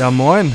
[0.00, 0.54] Ja, moin.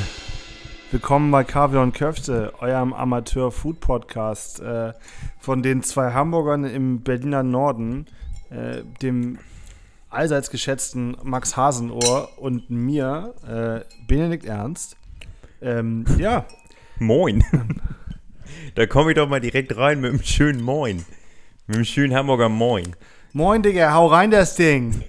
[0.90, 4.92] Willkommen bei Kaviar und Köfte, eurem Amateur-Food-Podcast äh,
[5.38, 8.06] von den zwei Hamburgern im Berliner Norden,
[8.50, 9.38] äh, dem
[10.10, 14.96] allseits geschätzten Max Hasenohr und mir, äh, Benedikt Ernst.
[15.62, 16.44] Ähm, ja,
[16.98, 17.44] Moin.
[18.74, 21.04] da komme ich doch mal direkt rein mit einem schönen Moin.
[21.68, 22.96] Mit einem schönen Hamburger Moin.
[23.32, 25.04] moin, Digga, hau rein das Ding.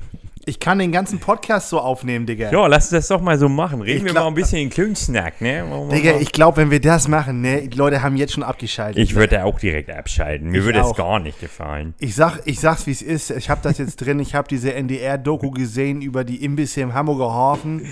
[0.47, 2.49] Ich kann den ganzen Podcast so aufnehmen, Digga.
[2.51, 3.81] Ja, lass uns das doch mal so machen.
[3.81, 5.65] Reden Ich wir glaub- mal ein bisschen in Klönsnack, ne?
[5.89, 9.03] Wir Digga, ich glaube, wenn wir das machen, ne, die Leute haben jetzt schon abgeschaltet.
[9.03, 10.49] ich würde auch direkt abschalten.
[10.49, 11.95] Mir Ich würde es gar nicht gefallen.
[11.99, 13.29] Ich sag, ich sag's wie es ist.
[13.31, 14.19] Ich habe das jetzt drin.
[14.19, 17.85] Ich habe diese NDR-Doku gesehen über die Imbisse im Hamburger Hafen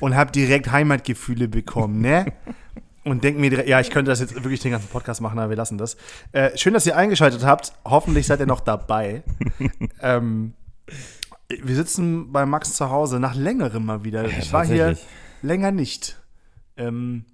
[0.00, 2.32] und habe direkt Heimatgefühle bekommen, ne?
[3.04, 5.50] Und denk mir, direkt, ja, ich könnte das jetzt wirklich den ganzen Podcast machen, aber
[5.50, 5.96] wir lassen das.
[6.32, 7.72] Äh, schön, dass ihr eingeschaltet habt.
[7.84, 9.22] Hoffentlich seid ihr noch dabei.
[10.02, 10.54] ähm,
[11.48, 14.24] wir sitzen bei Max zu Hause nach längerem mal wieder.
[14.26, 14.96] Ich war hier
[15.42, 16.20] länger nicht.
[16.76, 17.24] Ähm,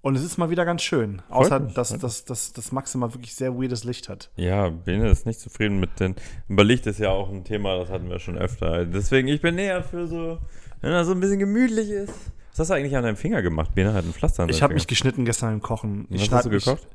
[0.00, 1.20] und es ist mal wieder ganz schön.
[1.28, 4.30] Außer, mich, dass, dass, dass, dass Max immer wirklich sehr weirdes Licht hat.
[4.36, 6.14] Ja, Bene ist nicht zufrieden mit den.
[6.48, 8.86] Aber Licht ist ja auch ein Thema, das hatten wir schon öfter.
[8.86, 10.38] Deswegen, ich bin näher für so,
[10.80, 12.12] wenn das so ein bisschen gemütlich ist.
[12.52, 13.74] Was hast du eigentlich an deinem Finger gemacht?
[13.74, 16.06] Bene hat ein Pflaster an Ich habe mich geschnitten gestern im Kochen.
[16.08, 16.86] Ich Was hast du mich- gekocht?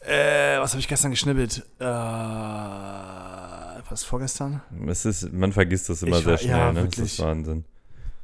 [0.00, 1.64] Äh, was habe ich gestern geschnibbelt?
[1.78, 1.84] Äh,
[3.90, 4.60] was vorgestern?
[4.86, 6.84] Es ist, man vergisst das immer Ich sehr war- schnell, ja, ne?
[6.88, 7.64] Das ist Wahnsinn.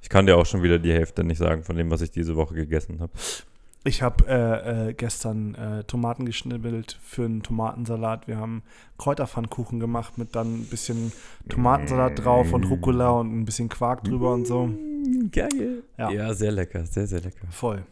[0.02, 2.36] Ich kann dir auch schon wieder die Hälfte nicht sagen von dem, was ich diese
[2.36, 3.12] Woche gegessen habe.
[3.86, 8.26] Ich habe äh, äh, gestern äh, Tomaten geschnibbelt für einen Tomatensalat.
[8.28, 8.62] Wir haben
[8.98, 11.12] Kräuterpfannkuchen gemacht mit dann ein bisschen
[11.50, 14.70] Tomatensalat drauf und Rucola und ein bisschen Quark drüber und so.
[15.32, 15.82] Geil.
[15.98, 16.10] Ja.
[16.10, 16.32] Ja.
[16.34, 17.46] sehr lecker, sehr, sehr lecker.
[17.50, 17.82] Voll.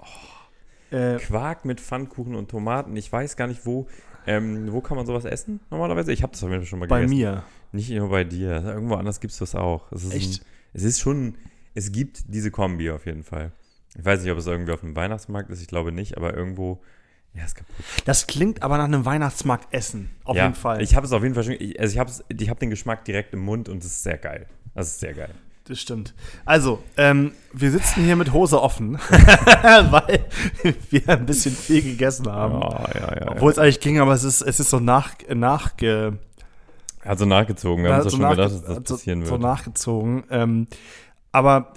[0.90, 2.96] Äh, Quark mit Pfannkuchen und Tomaten.
[2.96, 3.86] Ich weiß gar nicht, wo,
[4.26, 6.12] ähm, wo kann man sowas essen normalerweise?
[6.12, 7.16] Ich habe das auf jeden Fall schon mal bei gegessen.
[7.16, 7.44] mir.
[7.72, 8.62] Nicht nur bei dir.
[8.64, 9.90] Irgendwo anders gibt es das auch.
[9.92, 10.42] Es ist Echt?
[10.42, 11.36] Ein, es ist schon,
[11.74, 13.52] es gibt diese Kombi auf jeden Fall.
[13.96, 16.80] Ich weiß nicht, ob es irgendwie auf einem Weihnachtsmarkt ist, ich glaube nicht, aber irgendwo,
[17.34, 17.84] ja, ist kaputt.
[18.04, 20.10] Das klingt aber nach einem Weihnachtsmarkt essen.
[20.24, 20.82] Auf ja, jeden Fall.
[20.82, 23.04] Ich habe es auf jeden Fall schon, ich, also ich habe ich hab den Geschmack
[23.04, 24.46] direkt im Mund und es ist sehr geil.
[24.74, 25.30] Das ist sehr geil.
[25.72, 26.12] Das stimmt.
[26.44, 28.98] Also, ähm, wir sitzen hier mit Hose offen,
[29.90, 30.26] weil
[30.90, 32.60] wir ein bisschen viel gegessen haben.
[32.60, 33.30] ja, ja, ja.
[33.30, 36.18] Obwohl es eigentlich ging, aber es ist, es ist so nach, nachge,
[37.02, 37.84] Hat so nachgezogen.
[37.84, 39.40] Wir haben so uns ja schon gedacht, dass das so, passieren so wird.
[39.40, 40.24] nachgezogen.
[40.28, 40.66] Ähm,
[41.32, 41.72] aber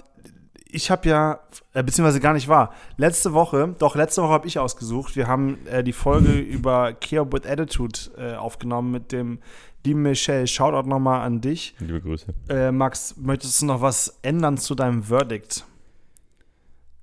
[0.68, 1.40] ich habe ja,
[1.72, 5.16] äh, beziehungsweise gar nicht wahr, letzte Woche, doch letzte Woche habe ich ausgesucht.
[5.16, 9.38] Wir haben äh, die Folge über Care with Attitude äh, aufgenommen mit dem
[9.86, 10.46] lieben Michelle.
[10.46, 11.74] Shoutout nochmal an dich.
[11.78, 12.34] Liebe Grüße.
[12.48, 15.64] Äh, Max, möchtest du noch was ändern zu deinem Verdict?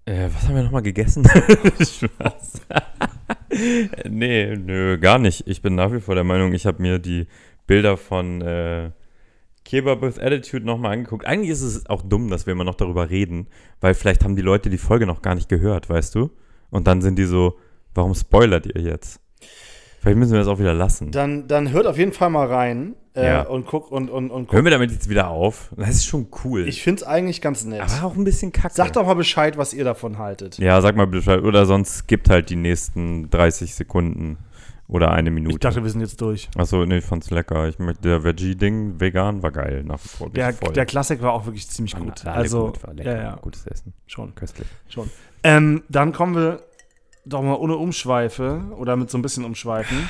[0.05, 1.25] Äh, was haben wir nochmal gegessen?
[1.79, 2.61] Spaß.
[4.09, 5.47] nee, nö, gar nicht.
[5.47, 7.27] Ich bin nach wie vor der Meinung, ich habe mir die
[7.67, 8.91] Bilder von äh,
[9.63, 11.25] Kebab with Attitude nochmal angeguckt.
[11.25, 13.47] Eigentlich ist es auch dumm, dass wir immer noch darüber reden,
[13.79, 16.31] weil vielleicht haben die Leute die Folge noch gar nicht gehört, weißt du?
[16.69, 17.57] Und dann sind die so,
[17.93, 19.21] warum spoilert ihr jetzt?
[20.03, 21.11] Vielleicht müssen wir das auch wieder lassen.
[21.11, 23.41] Dann, dann hört auf jeden Fall mal rein äh, Ja.
[23.43, 24.53] und guck und, und, und guck.
[24.53, 25.71] Hören wir damit jetzt wieder auf?
[25.77, 26.67] Das ist schon cool.
[26.67, 27.79] Ich finde es eigentlich ganz nett.
[27.81, 28.73] aber auch ein bisschen kacke.
[28.75, 30.57] Sagt doch mal Bescheid, was ihr davon haltet.
[30.57, 31.41] Ja, sag mal Bescheid.
[31.41, 34.39] Oder sonst gibt halt die nächsten 30 Sekunden
[34.89, 35.53] oder eine Minute.
[35.55, 36.49] Ich dachte, wir sind jetzt durch.
[36.57, 37.69] Achso, nee, ich fand's lecker.
[37.69, 40.29] Ich möchte, der Veggie-Ding vegan war geil nach wie vor.
[40.29, 42.25] Der, der Klassik war auch wirklich ziemlich gut.
[42.25, 43.15] Also, gut, war lecker.
[43.15, 43.93] ja, ja, Gutes Essen.
[44.05, 44.67] schon, Köstlich.
[44.89, 45.09] schon.
[45.43, 46.59] Ähm, dann kommen wir
[47.25, 50.09] doch mal ohne Umschweife oder mit so ein bisschen Umschweifen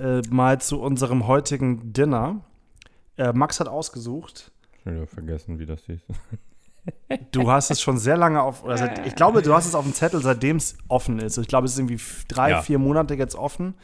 [0.00, 2.40] äh, mal zu unserem heutigen Dinner.
[3.16, 4.52] Äh, Max hat ausgesucht.
[4.82, 6.00] Schon wieder vergessen, wie das hieß.
[7.32, 9.84] Du hast es schon sehr lange auf, oder seit, ich glaube, du hast es auf
[9.84, 11.38] dem Zettel, seitdem es offen ist.
[11.38, 11.98] Ich glaube, es ist irgendwie
[12.28, 12.60] drei, Ja.
[12.62, 13.74] vier Monate jetzt offen.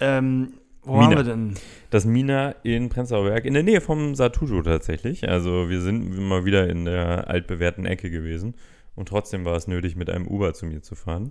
[0.00, 0.18] Ja.
[0.18, 0.52] Ähm,
[0.84, 1.06] wo Mina.
[1.08, 1.54] waren wir denn?
[1.90, 5.28] Das Mina in Prenzlauer Berg, in der Nähe vom Satujo tatsächlich.
[5.28, 8.54] Also wir sind mal wieder in der altbewährten Ecke gewesen.
[8.98, 11.30] Und trotzdem war es nötig, mit einem Uber zu mir zu fahren.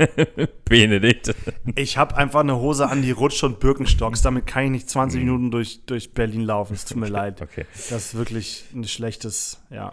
[0.64, 1.34] Benedikt.
[1.74, 4.22] Ich habe einfach eine Hose an, die rutscht und Birkenstocks.
[4.22, 6.72] Damit kann ich nicht 20 Minuten durch, durch Berlin laufen.
[6.72, 7.40] Es tut mir leid.
[7.40, 7.44] Mhm.
[7.44, 7.66] Okay.
[7.90, 9.92] Das ist wirklich ein schlechtes, ja.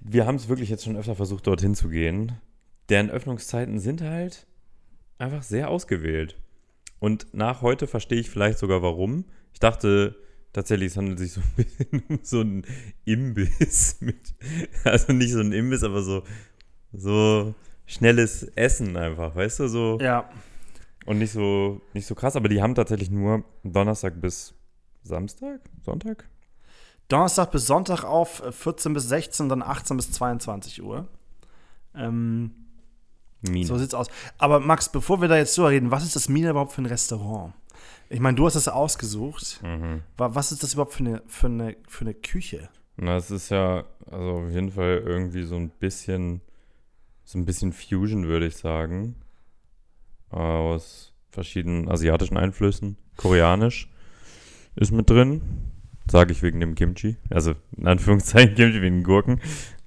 [0.00, 2.32] wir haben es wirklich jetzt schon öfter versucht, dorthin zu gehen.
[2.88, 4.48] Deren Öffnungszeiten sind halt
[5.18, 6.34] einfach sehr ausgewählt.
[6.98, 9.24] Und nach heute verstehe ich vielleicht sogar warum.
[9.52, 10.16] Ich dachte
[10.52, 12.64] tatsächlich, es handelt sich so ein bisschen um so ein
[13.04, 14.34] Imbiss mit.
[14.84, 16.22] Also nicht so ein Imbiss, aber so,
[16.92, 17.54] so
[17.86, 19.68] schnelles Essen einfach, weißt du?
[19.68, 19.98] So.
[20.00, 20.28] Ja,
[21.06, 24.54] Und nicht so, nicht so krass, aber die haben tatsächlich nur Donnerstag bis
[25.02, 25.60] Samstag?
[25.84, 26.28] Sonntag?
[27.08, 31.08] Donnerstag bis Sonntag auf, äh, 14 bis 16, dann 18 bis 22 Uhr.
[31.94, 32.52] Ähm,
[33.42, 33.66] Mine.
[33.66, 34.06] so sieht's aus.
[34.38, 36.86] Aber Max, bevor wir da jetzt drüber reden, was ist das Mine überhaupt für ein
[36.86, 37.54] Restaurant?
[38.08, 39.60] Ich meine, du hast es ausgesucht.
[39.62, 40.02] Mhm.
[40.16, 42.68] Wa- Was ist das überhaupt für eine, für eine, für eine Küche?
[42.96, 46.40] Na, es ist ja, also auf jeden Fall irgendwie so ein bisschen
[47.24, 49.14] so ein bisschen Fusion, würde ich sagen.
[50.30, 52.96] Aus verschiedenen asiatischen Einflüssen.
[53.16, 53.88] Koreanisch
[54.76, 55.40] ist mit drin.
[56.10, 57.16] Sage ich wegen dem Kimchi.
[57.30, 59.40] Also in Anführungszeichen Kimchi wegen Gurken.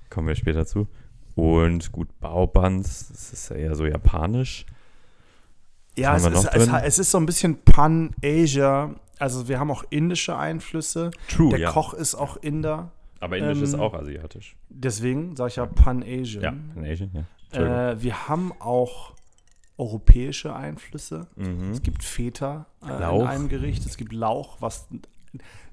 [0.10, 0.88] Kommen wir später zu.
[1.36, 4.66] Und gut, Baobuns, das ist ja eher so japanisch.
[5.96, 8.96] Ja, es ist, es, es ist so ein bisschen Pan-Asia.
[9.20, 11.12] Also wir haben auch indische Einflüsse.
[11.30, 11.72] True, Der ja.
[11.72, 12.92] Koch ist auch Inder.
[13.20, 14.56] Aber Indisch ähm, ist auch asiatisch.
[14.70, 16.44] Deswegen sage ich ja Pan-Asian.
[16.44, 17.12] Ja, in Asian,
[17.54, 17.92] ja.
[17.92, 19.14] Äh, wir haben auch
[19.78, 21.28] europäische Einflüsse.
[21.36, 21.72] Mhm.
[21.72, 23.86] Es gibt Feta äh, in einem Gericht.
[23.86, 25.02] Es gibt Lauch, was ein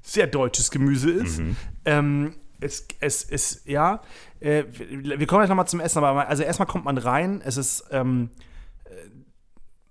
[0.03, 1.39] sehr deutsches Gemüse ist.
[1.39, 1.57] Mhm.
[1.85, 4.03] Ähm, es, es ist, ja,
[4.41, 7.85] äh, wir kommen gleich nochmal zum Essen, aber also erstmal kommt man rein, es ist
[7.91, 8.50] ähm, äh,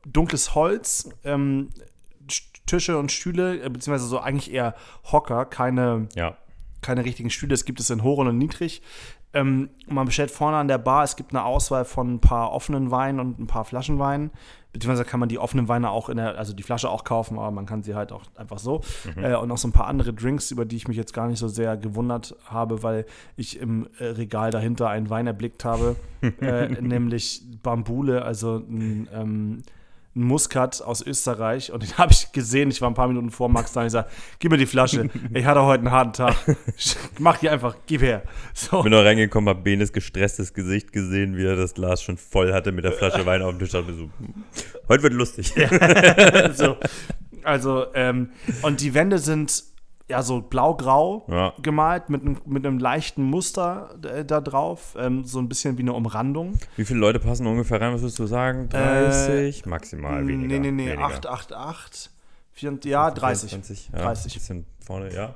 [0.05, 1.69] dunkles Holz, ähm,
[2.27, 4.75] Sch- Tische und Stühle, äh, beziehungsweise so eigentlich eher
[5.11, 6.37] Hocker, keine, Ja.
[6.81, 8.81] keine richtigen Stühle, das gibt es in hoch und niedrig.
[9.31, 12.89] Ähm, man bestellt vorne an der Bar, es gibt eine Auswahl von ein paar offenen
[12.89, 14.31] Weinen und ein paar Flaschenweinen.
[14.73, 17.49] Beziehungsweise kann man die offenen Weine auch in der, also die Flasche auch kaufen, aber
[17.51, 18.81] man kann sie halt auch einfach so.
[19.15, 21.39] Äh, und noch so ein paar andere Drinks, über die ich mich jetzt gar nicht
[21.39, 23.05] so sehr gewundert habe, weil
[23.35, 25.95] ich im äh, Regal dahinter einen Wein erblickt habe,
[26.41, 29.63] äh, nämlich Bambule, also ein, ähm,
[30.19, 31.71] ein Muskat aus Österreich.
[31.71, 33.93] Und den habe ich gesehen, ich war ein paar Minuten vor Max da und ich
[33.93, 36.35] sage, gib mir die Flasche, ich hatte heute einen harten Tag.
[37.19, 38.23] Mach die einfach, gib her.
[38.53, 38.83] So.
[38.83, 42.71] Bin noch reingekommen, hab Benes gestresstes Gesicht gesehen, wie er das Glas schon voll hatte
[42.71, 43.71] mit der Flasche Wein auf dem Tisch.
[43.71, 44.09] Dachte so,
[44.87, 45.53] heute wird lustig.
[46.53, 46.77] so.
[47.43, 48.31] Also, ähm,
[48.61, 49.63] und die Wände sind
[50.09, 51.53] ja so blau-grau Ja.
[51.61, 54.95] gemalt mit, einem- mit einem leichten Muster äh, da drauf.
[54.99, 56.57] Ähm, so ein bisschen wie eine Umrandung.
[56.75, 57.93] Wie viele Leute passen ungefähr rein?
[57.93, 58.69] Was würdest du sagen?
[58.69, 59.65] 30?
[59.65, 60.47] Maximal weniger.
[60.47, 61.05] nee, nee, nee, weniger.
[61.05, 62.09] 8, 8, 8.
[62.53, 63.51] Vier, ja, 30.
[63.51, 64.33] 20, ja, 30.
[64.33, 65.13] Bisschen vorne.
[65.13, 65.35] Ja.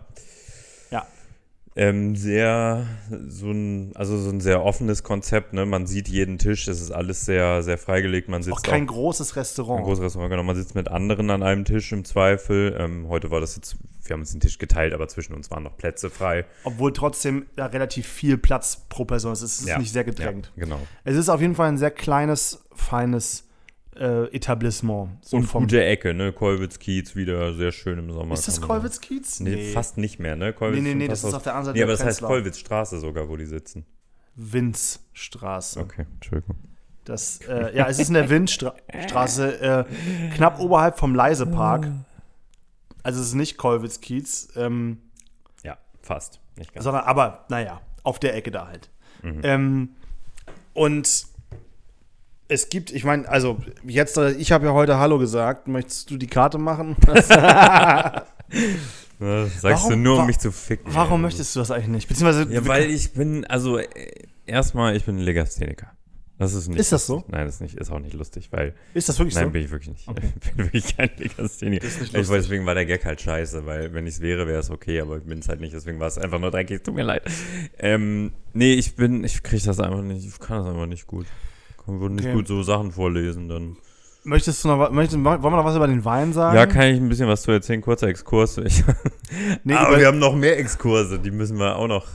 [1.75, 2.85] Ähm, sehr,
[3.27, 5.65] so ein, also so ein sehr offenes Konzept, ne?
[5.65, 8.29] Man sieht jeden Tisch, es ist alles sehr, sehr freigelegt.
[8.29, 9.79] Man sitzt Auch kein auch, großes Restaurant.
[9.79, 10.43] ein großes Restaurant, genau.
[10.43, 12.77] Man sitzt mit anderen an einem Tisch im Zweifel.
[12.79, 15.63] Ähm, heute war das jetzt, wir haben uns den Tisch geteilt, aber zwischen uns waren
[15.63, 16.45] noch Plätze frei.
[16.63, 19.41] Obwohl trotzdem da relativ viel Platz pro Person ist.
[19.41, 20.51] Es ist Ja, nicht sehr gedrängt.
[20.55, 20.79] Ja, genau.
[21.05, 23.47] Es ist auf jeden Fall ein sehr kleines, feines
[23.98, 25.24] äh, Etablissement.
[25.25, 26.31] So Und vom- gute Ecke, ne?
[26.31, 28.34] Kolwitz-Kiez wieder sehr schön im Sommer.
[28.34, 29.40] Ist das kann man- Kolwitz-Kiez?
[29.42, 30.54] Nee, fast nicht mehr, ne?
[30.54, 32.30] Kolwitz Nee, nee, nee, das ist auf der anderen Seite Nee, aber das heißt Prenzlauer.
[32.30, 33.86] Kollwitzstraße sogar, wo die sitzen.
[34.36, 35.80] Winzstraße.
[35.80, 36.56] Okay, Entschuldigung.
[37.06, 39.86] Das, äh, ja, es ist in der Windstraße, äh,
[40.36, 41.88] knapp oberhalb vom Leisepark.
[43.04, 45.00] Also es ist nicht Kollwitz-Kiez, ähm,
[45.63, 46.40] Ja, fast.
[46.56, 46.84] Nicht ganz.
[46.86, 48.90] sondern aber, naja, auf der Ecke da halt.
[49.22, 49.42] Mhm.
[49.44, 49.90] Ähm,
[50.74, 51.25] und
[52.53, 56.17] es gibt, ich meine, also jetzt, äh, ich habe ja heute Hallo gesagt, möchtest du
[56.17, 56.95] die Karte machen?
[59.19, 60.94] Das sagst du Warum- nur, wa- um mich zu ficken.
[60.94, 61.23] Warum ey.
[61.23, 62.07] möchtest du das eigentlich nicht?
[62.09, 63.88] Beziehungsweise, Ja, weil ich bin, also äh,
[64.45, 65.91] erstmal, ich bin Legastheniker.
[66.39, 66.79] Das ist nicht.
[66.79, 67.23] Ist das so?
[67.29, 68.73] Nein, das ist, nicht, ist auch nicht lustig, weil.
[68.94, 69.49] ist das wirklich Nein, so?
[69.51, 70.07] bin ich wirklich nicht.
[70.07, 70.33] Okay.
[70.44, 71.88] Ich bin wirklich kein Legastheniker.
[71.88, 74.69] Ich weiß, deswegen war der Gag halt scheiße, weil wenn ich es wäre, wäre es
[74.69, 76.83] okay, aber ich bin es halt nicht, deswegen war es einfach nur dreckig.
[76.83, 77.23] Tut mir leid.
[77.79, 81.27] Ähm, nee, ich bin, ich kriege das einfach nicht, ich kann das einfach nicht gut.
[81.85, 82.33] Kann wohl nicht Okay.
[82.35, 83.77] gut so Sachen vorlesen, dann.
[84.25, 86.56] Möchtest du noch, wa- möchtest, wollen wir noch was über den Wein sagen?
[86.56, 87.81] Ja, kann ich ein bisschen was zu erzählen?
[87.81, 88.57] Kurzer Exkurs.
[88.65, 88.83] Ich,
[89.63, 92.06] Nee, aber wir haben noch mehr Exkurse, die müssen wir auch noch.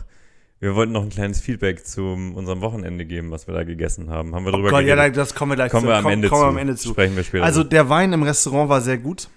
[0.60, 4.34] Wir wollten noch ein kleines Feedback zu unserem Wochenende geben, was wir da gegessen haben.
[4.34, 5.16] Haben wir Oh drüber Gott, ja, geredet?
[5.16, 5.88] da- das kommen wir gleich kommen zu.
[5.88, 6.44] wir am Komm- Ende kommen zu.
[6.46, 6.88] wir am Ende zu.
[6.90, 7.44] Sprechen wir später.
[7.44, 9.28] Also der Wein im Restaurant war sehr gut.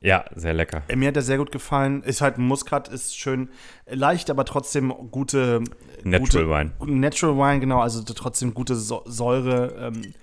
[0.00, 0.82] Ja, sehr lecker.
[0.88, 2.02] Äh, Mir hat er sehr gut gefallen.
[2.02, 3.48] Ist halt Muskat, ist schön
[3.86, 5.62] leicht, aber trotzdem gute
[6.04, 7.00] Natural gute, Wine.
[7.00, 10.14] Natural Wine, genau, also trotzdem gute Säure, ähm,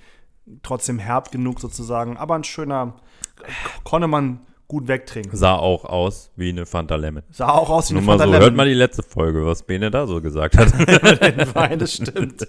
[0.64, 2.96] trotzdem herb genug sozusagen, aber ein schöner,
[3.84, 5.38] konnte man gut wegtrinken.
[5.38, 7.24] Sah auch aus wie eine Fanta Lemon.
[7.32, 8.58] Sah auch aus wie Nur eine mal so, Fanta hört Lemon.
[8.58, 10.74] mal die letzte Folge, was Bene da so gesagt hat.
[10.78, 12.48] den Wein, das stimmt.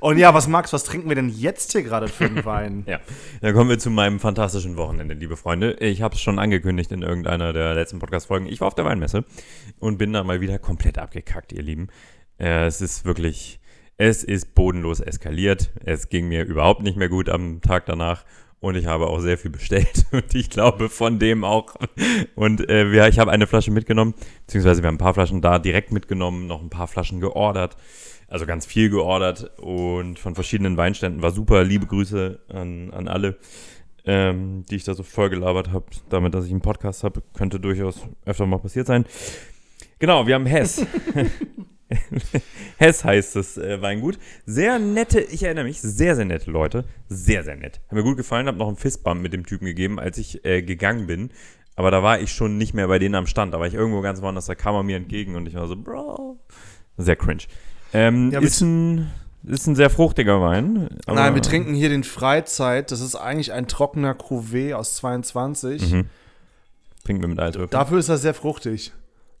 [0.00, 2.84] Und ja, was Max, was trinken wir denn jetzt hier gerade für einen Wein?
[2.86, 3.00] ja,
[3.40, 5.72] dann kommen wir zu meinem fantastischen Wochenende, liebe Freunde.
[5.80, 8.46] Ich habe es schon angekündigt in irgendeiner der letzten Podcast-Folgen.
[8.46, 9.24] Ich war auf der Weinmesse
[9.80, 11.88] und bin da mal wieder komplett abgekackt, ihr Lieben.
[12.38, 13.60] Äh, es ist wirklich,
[13.96, 15.72] es ist bodenlos eskaliert.
[15.84, 18.24] Es ging mir überhaupt nicht mehr gut am Tag danach.
[18.60, 20.06] Und ich habe auch sehr viel bestellt.
[20.12, 21.76] Und ich glaube von dem auch.
[22.34, 24.14] Und äh, wir, ich habe eine Flasche mitgenommen.
[24.46, 27.76] Beziehungsweise wir haben ein paar Flaschen da direkt mitgenommen, noch ein paar Flaschen geordert.
[28.26, 31.22] Also ganz viel geordert und von verschiedenen Weinständen.
[31.22, 31.64] War super.
[31.64, 33.38] Liebe Grüße an, an alle,
[34.04, 35.86] ähm, die ich da so vollgelabert habe.
[36.08, 39.06] Damit, dass ich einen Podcast habe, könnte durchaus öfter mal passiert sein.
[39.98, 40.84] Genau, wir haben Hess.
[42.76, 44.18] Hess heißt das äh, Weingut.
[44.46, 46.84] Sehr nette, ich erinnere mich, sehr, sehr nette Leute.
[47.08, 47.80] Sehr, sehr nett.
[47.86, 50.62] Hat mir gut gefallen, habe noch einen Fistbump mit dem Typen gegeben, als ich äh,
[50.62, 51.30] gegangen bin.
[51.76, 53.54] Aber da war ich schon nicht mehr bei denen am Stand.
[53.54, 55.76] Da war ich irgendwo ganz woanders, da kam er mir entgegen und ich war so,
[55.76, 56.38] Bro.
[56.96, 57.44] Sehr cringe.
[57.92, 59.10] Ähm, Ja, ist ein
[59.44, 60.88] ist ein sehr fruchtiger Wein.
[61.06, 62.90] Nein, wir trinken hier den Freizeit.
[62.90, 65.92] Das ist eigentlich ein trockener Cuvée aus 22.
[65.92, 66.06] Mhm.
[67.04, 67.70] Trinken wir mit Eiswürfeln.
[67.70, 68.92] Dafür ist er sehr fruchtig.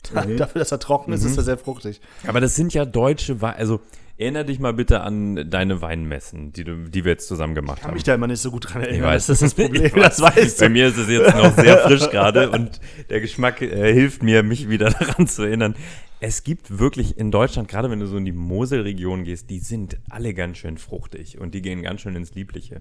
[0.14, 0.36] Mhm.
[0.38, 2.00] Dafür, dass er trocken ist, ist er sehr fruchtig.
[2.26, 3.56] Aber das sind ja deutsche Weine.
[3.56, 3.80] Also
[4.16, 7.82] erinnere dich mal bitte an deine Weinmessen, die, du, die wir jetzt zusammen gemacht Ich
[7.82, 7.94] kann haben.
[7.96, 9.00] mich da immer nicht so gut dran erinnern.
[9.00, 9.26] Ich weiß.
[9.26, 9.84] Das ist das Problem.
[9.84, 10.16] Ich weiß.
[10.16, 10.72] Das weißt Bei du.
[10.72, 14.68] mir ist es jetzt noch sehr frisch gerade und der Geschmack äh, hilft mir, mich
[14.70, 15.74] wieder daran zu erinnern.
[16.20, 19.98] Es gibt wirklich in Deutschland, gerade wenn du so in die Moselregion gehst, die sind
[20.08, 22.80] alle ganz schön fruchtig und die gehen ganz schön ins Liebliche.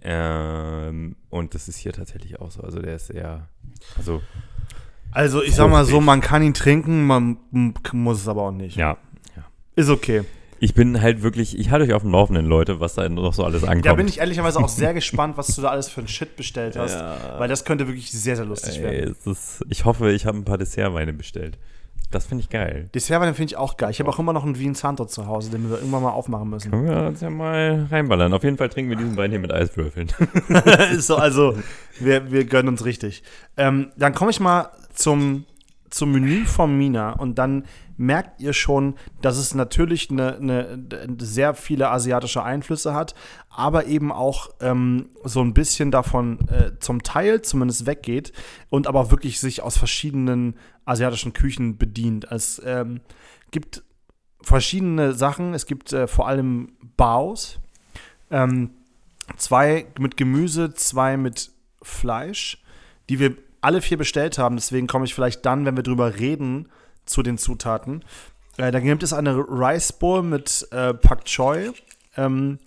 [0.00, 2.62] Ähm, und das ist hier tatsächlich auch so.
[2.62, 3.48] Also der ist sehr,
[3.96, 4.22] also
[5.12, 7.38] Also, ich sag mal so, man kann ihn trinken, man
[7.92, 8.76] muss es aber auch nicht.
[8.76, 8.96] ja.
[9.76, 10.24] Ist okay.
[10.60, 13.44] Ich bin halt wirklich, ich halte euch auf dem Laufenden, Leute, was da noch so
[13.44, 13.86] alles ankommt.
[13.86, 16.76] Da bin ich ehrlicherweise auch sehr gespannt, was du da alles für ein Shit bestellt
[16.76, 16.98] hast.
[17.38, 19.16] Weil das könnte wirklich sehr, sehr lustig Ey, werden.
[19.20, 21.58] es ist, ich hoffe, ich habe ein paar Dessertweine bestellt.
[22.10, 22.88] Das finde ich geil.
[22.92, 23.90] Dessertwein finde ich auch geil.
[23.90, 26.48] Ich habe auch immer noch einen Wien Santo zu Hause, den wir irgendwann mal aufmachen
[26.48, 26.70] müssen.
[26.72, 28.32] Können wir uns ja mal reinballern.
[28.32, 30.08] Auf jeden Fall trinken wir diesen Wein hier mit Eiswürfeln.
[30.92, 31.56] ist so, also,
[32.00, 33.22] wir, wir gönnen uns richtig.
[33.56, 35.44] Ähm, dann komme ich mal zum,
[35.90, 37.64] zum Menü von Mina und dann
[37.96, 43.14] merkt ihr schon, dass es natürlich eine, eine, sehr viele asiatische Einflüsse hat,
[43.50, 48.32] aber eben auch ähm, so ein bisschen davon äh, zum Teil zumindest weggeht
[48.70, 50.54] und aber wirklich sich aus verschiedenen
[50.84, 52.30] asiatischen Küchen bedient.
[52.30, 53.00] Es ähm,
[53.50, 53.82] gibt
[54.40, 55.54] verschiedene Sachen.
[55.54, 57.58] Es gibt äh, vor allem Baos.
[58.30, 58.70] Ähm,
[59.36, 61.50] zwei mit Gemüse, zwei mit
[61.82, 62.62] Fleisch,
[63.08, 63.36] die wir
[63.68, 64.56] alle vier bestellt haben.
[64.56, 66.70] Deswegen komme ich vielleicht dann, wenn wir drüber reden,
[67.04, 68.02] zu den Zutaten.
[68.56, 71.72] Äh, dann gibt es eine Rice Bowl mit äh, Pak Choi.
[72.16, 72.58] Ähm,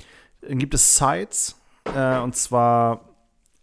[0.42, 1.56] dann gibt es Sides.
[1.96, 3.10] Äh, und zwar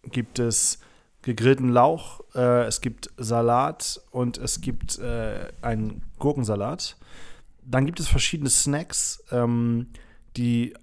[0.02, 0.80] gibt es
[1.22, 6.96] gegrillten Lauch, äh, es gibt Salat und es gibt äh, einen Gurkensalat.
[7.64, 9.88] Dann gibt es verschiedene Snacks, ähm,
[10.36, 10.74] die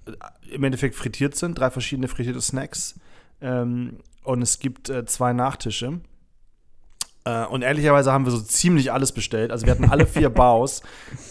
[0.51, 2.95] im Endeffekt frittiert sind, drei verschiedene frittierte Snacks.
[3.41, 5.99] Ähm, und es gibt äh, zwei Nachtische.
[7.25, 9.51] Äh, und ehrlicherweise haben wir so ziemlich alles bestellt.
[9.51, 10.81] Also wir hatten alle vier Baus,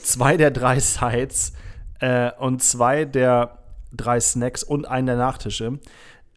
[0.03, 1.53] zwei der drei Sides
[2.01, 3.59] äh, und zwei der
[3.93, 5.79] drei Snacks und einen der Nachtische.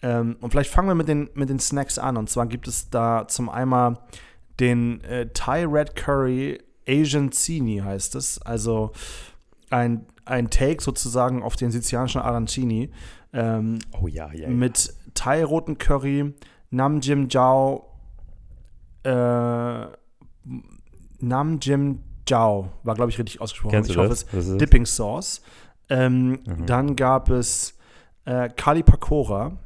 [0.01, 2.17] Ähm, und vielleicht fangen wir mit den, mit den Snacks an.
[2.17, 3.97] Und zwar gibt es da zum einmal
[4.59, 8.41] den äh, Thai Red Curry Asian Zini heißt es.
[8.41, 8.91] Also
[9.69, 12.89] ein, ein Take sozusagen auf den sizilianischen Arancini.
[13.33, 14.47] Ähm, Oh ja, ja.
[14.47, 16.33] mit Thai-roten Curry,
[16.69, 17.85] Nam Jim Jiao,
[19.07, 19.87] äh,
[21.19, 23.71] Nam Jim Jiao, war glaube ich richtig ausgesprochen.
[23.71, 24.25] Kennst ich hoffe das?
[24.33, 24.57] es.
[24.57, 25.41] Dipping Sauce.
[25.89, 26.65] Ähm, Mhm.
[26.65, 27.77] Dann gab es
[28.25, 29.57] äh, Kali Pakora.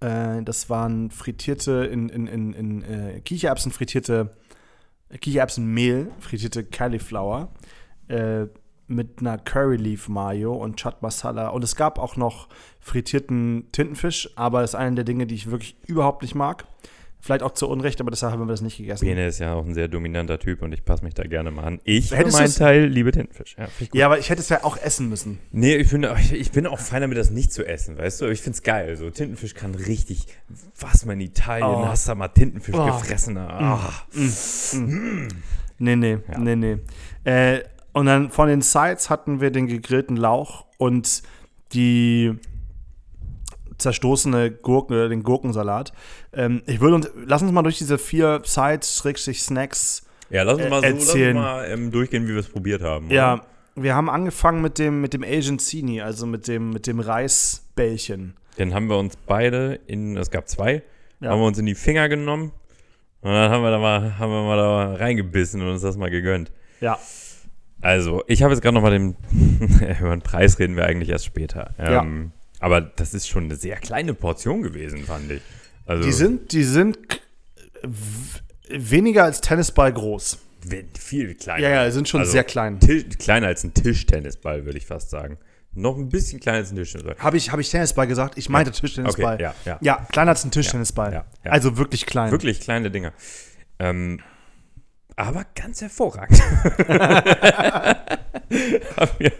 [0.00, 4.36] Äh, das waren frittierte, in, in, in, in äh, Kichererbsen frittierte,
[5.20, 7.48] Kichererbsenmehl, frittierte Cauliflower.
[8.08, 8.46] Äh,
[8.88, 11.48] mit einer Curry Leaf Mayo und Chat Masala.
[11.48, 12.48] Und es gab auch noch
[12.80, 16.64] frittierten Tintenfisch, aber das ist eine der Dinge, die ich wirklich überhaupt nicht mag.
[17.20, 19.04] Vielleicht auch zu Unrecht, aber deshalb haben wir das nicht gegessen.
[19.04, 21.64] Bene ist ja auch ein sehr dominanter Typ und ich passe mich da gerne mal
[21.64, 21.80] an.
[21.82, 23.56] Ich für Hättest meinen du's- Teil liebe Tintenfisch.
[23.58, 23.66] Ja.
[23.92, 25.38] Ja, aber ich hätte es ja auch essen müssen.
[25.50, 28.26] Nee, ich bin, ich bin auch fein damit, das nicht zu essen, weißt du?
[28.26, 28.96] Aber ich find's geil.
[28.96, 30.26] So, Tintenfisch kann richtig,
[30.78, 31.86] was man in Italien, Oh.
[31.88, 32.86] hast du mal Tintenfisch Oh.
[32.86, 33.36] gefressen.
[33.36, 33.92] Ah.
[35.80, 36.38] Nee, nee, Ja.
[36.38, 36.78] nee, nee.
[37.24, 37.60] Äh,
[37.92, 41.22] und dann von den Sides hatten wir den gegrillten Lauch und
[41.72, 42.34] die
[43.78, 45.92] zerstoßene Gurke, den Gurkensalat.
[46.32, 50.02] Ähm, ich würde uns, lass uns mal durch diese vier Sides, Schrägstrich Snacks.
[50.30, 52.82] Ja, lass uns Äh, mal so lass uns mal ähm, durchgehen, wie wir es probiert
[52.82, 53.06] haben.
[53.06, 53.14] oder?
[53.14, 53.40] Ja,
[53.76, 58.34] wir haben angefangen mit dem, mit dem Asian Zini, also mit dem, mit dem Reisbällchen.
[58.58, 60.82] Den haben wir uns beide in, es gab zwei,
[61.20, 61.30] Ja.
[61.30, 62.52] haben wir uns in die Finger genommen
[63.20, 66.10] und dann haben wir da mal, haben wir mal da reingebissen und uns das mal
[66.10, 66.50] gegönnt.
[66.80, 66.98] Ja.
[67.80, 69.14] Also, ich habe jetzt gerade noch mal den,
[70.00, 71.74] über den Preis reden wir eigentlich erst später.
[71.78, 75.42] Ähm, Aber das ist schon eine sehr kleine Portion gewesen, fand ich.
[75.86, 76.98] Also, Die sind, die sind
[78.68, 80.38] weniger als Tennisball groß.
[80.98, 81.62] viel kleiner.
[81.68, 82.78] Ja, ja, sind schon Also, sehr klein.
[83.18, 85.38] Kleiner als ein Tischtennisball, würde ich fast sagen.
[85.74, 87.16] Noch ein bisschen kleiner als ein Tischtennisball.
[87.18, 88.36] Habe ich, hab ich Tennisball gesagt?
[88.36, 89.34] Ich meinte Tischtennisball.
[89.34, 89.78] Okay, ja, ja.
[89.80, 91.12] Ja, kleiner als ein Tischtennisball.
[91.12, 91.50] Ja, ja.
[91.52, 92.32] Also wirklich klein.
[92.32, 93.12] Wirklich kleine Dinger.
[93.78, 94.20] Ähm,
[95.14, 96.40] aber ganz hervorragend.
[99.18, 99.32] Mir,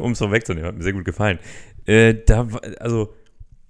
[0.00, 1.38] um es so wegzunehmen, hat mir sehr gut gefallen.
[1.86, 3.14] Äh, da war, also,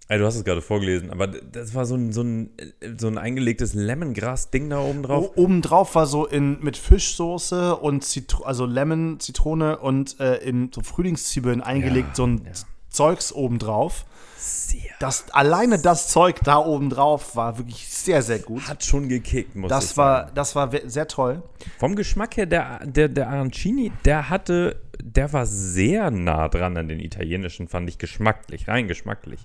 [0.08, 2.50] äh, du hast es gerade vorgelesen, aber das war so ein, so ein,
[2.80, 5.30] äh, so ein eingelegtes Lemongras-Ding da oben drauf.
[5.36, 10.70] O- Obendrauf war so in, mit Fischsoße und Zitro also Lemon, Zitrone und äh, in
[10.74, 12.52] so Frühlingszwiebeln eingelegt, Ja, so ein ja.
[12.90, 14.04] Zeugs obendrauf.
[14.40, 14.90] Sehr.
[15.00, 18.66] Das, alleine das Zeug da obendrauf war wirklich sehr, sehr gut.
[18.68, 19.96] Hat schon gekickt, muss ich Das sagen.
[19.98, 21.42] war, das war sehr toll.
[21.78, 26.88] Vom Geschmack her, der, der, der Arancini, der hatte der war sehr nah dran an
[26.88, 29.40] den italienischen, fand ich geschmacklich, rein geschmacklich.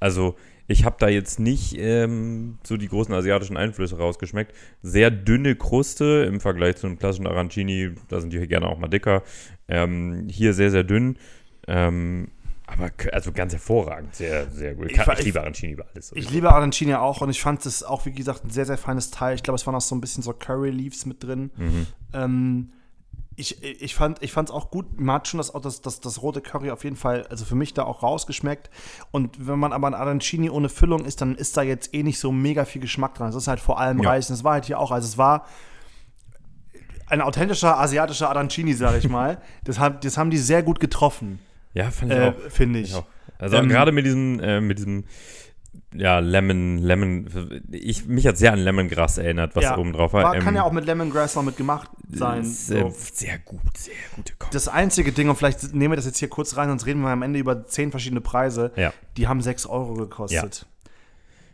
[0.00, 0.36] Also
[0.66, 4.54] ich habe da jetzt nicht ähm, so die großen asiatischen Einflüsse rausgeschmeckt.
[4.82, 8.88] Sehr dünne Kruste im Vergleich zu einem klassischen Arancini, da sind die gerne auch mal
[8.88, 9.22] dicker.
[9.66, 11.16] Ähm, hier sehr, sehr dünn.
[11.66, 12.28] Ähm,
[12.70, 14.90] aber also ganz hervorragend, sehr, sehr gut.
[14.92, 16.12] Ich, Ich ich liebe Arancini über alles.
[16.14, 19.10] Ich liebe Arancini auch und ich fand es auch, wie gesagt, ein sehr, sehr feines
[19.10, 19.34] Teil.
[19.34, 21.50] Ich glaube, es waren auch so ein bisschen so Curry Leaves mit drin.
[21.56, 21.86] Mhm.
[22.12, 22.72] Ähm,
[23.36, 25.00] ich, ich fand es auch gut.
[25.00, 27.72] Man hat schon das, das, das, das rote Curry auf jeden Fall, also für mich
[27.72, 28.68] da auch rausgeschmeckt.
[29.12, 32.18] Und wenn man aber ein Arancini ohne Füllung isst, dann ist da jetzt eh nicht
[32.18, 33.28] so mega viel Geschmack dran.
[33.28, 34.10] Es ist halt vor allem Ja.
[34.10, 34.28] Reis.
[34.28, 34.90] Und das war halt hier auch.
[34.90, 35.46] Also es war
[37.06, 39.40] ein authentischer asiatischer Arancini, sage ich mal.
[39.64, 41.38] Das, haben- das haben die sehr gut getroffen,
[41.78, 42.50] Ja, fand ich äh, auch.
[42.50, 42.88] finde ich.
[42.90, 43.06] Ich auch.
[43.38, 45.04] Also Ähm, gerade mit diesem, äh, mit diesem,
[45.94, 50.24] ja, Lemon, Lemon, ich, mich hat sehr an Lemongrass erinnert, was Ja, oben drauf war.
[50.24, 52.42] War, Ähm, kann ja auch mit Lemongrass noch mit gemacht sein.
[52.44, 52.94] Sehr, So.
[52.94, 54.50] sehr gut, sehr gute Koch.
[54.50, 57.10] Das einzige Ding, und vielleicht nehmen wir das jetzt hier kurz rein, sonst reden wir
[57.10, 58.72] am Ende über zehn verschiedene Preise.
[58.76, 58.92] Ja.
[59.16, 60.66] Die haben 6 Euro gekostet.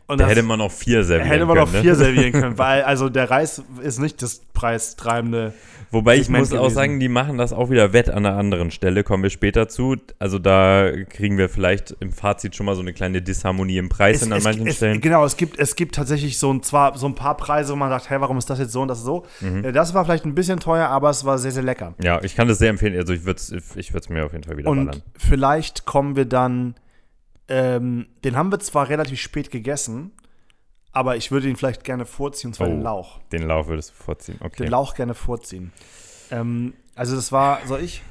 [0.07, 1.65] Und Da das hätte man noch vier servieren hätte man können.
[1.67, 1.81] noch ne?
[1.81, 5.53] vier servieren können, weil also der Reis ist nicht das preistreibende.
[5.91, 6.75] Wobei ich muss auch gewesen.
[6.75, 9.95] sagen, die machen das auch wieder wett an einer anderen Stelle, kommen wir später zu.
[10.19, 14.21] Also da kriegen wir vielleicht im Fazit schon mal so eine kleine Disharmonie im Preis
[14.21, 14.99] hin an manchen es, Stellen.
[14.99, 17.89] Genau, es gibt, es gibt tatsächlich so ein, zwar so ein paar Preise, wo man
[17.89, 19.25] sagt, hey, warum ist das jetzt so und das so?
[19.41, 19.63] Mhm.
[19.65, 21.93] Äh, Das war vielleicht ein bisschen teuer, aber es war sehr, sehr lecker.
[22.03, 22.95] Ja, ich kann das sehr empfehlen.
[22.97, 25.01] Also ich würde es ich würd's mir auf jeden Fall wieder Und ballern.
[25.17, 26.75] vielleicht kommen wir dann,
[27.47, 30.11] ähm, den haben wir zwar relativ spät gegessen,
[30.91, 32.71] aber ich würde ihn vielleicht gerne vorziehen, und zwar Oh.
[32.71, 33.19] den Lauch.
[33.31, 34.37] Den Lauf würdest du vorziehen.
[34.39, 34.63] Okay.
[34.63, 35.71] Den Lauch gerne vorziehen.
[36.31, 38.01] Ähm, also das war, soll ich?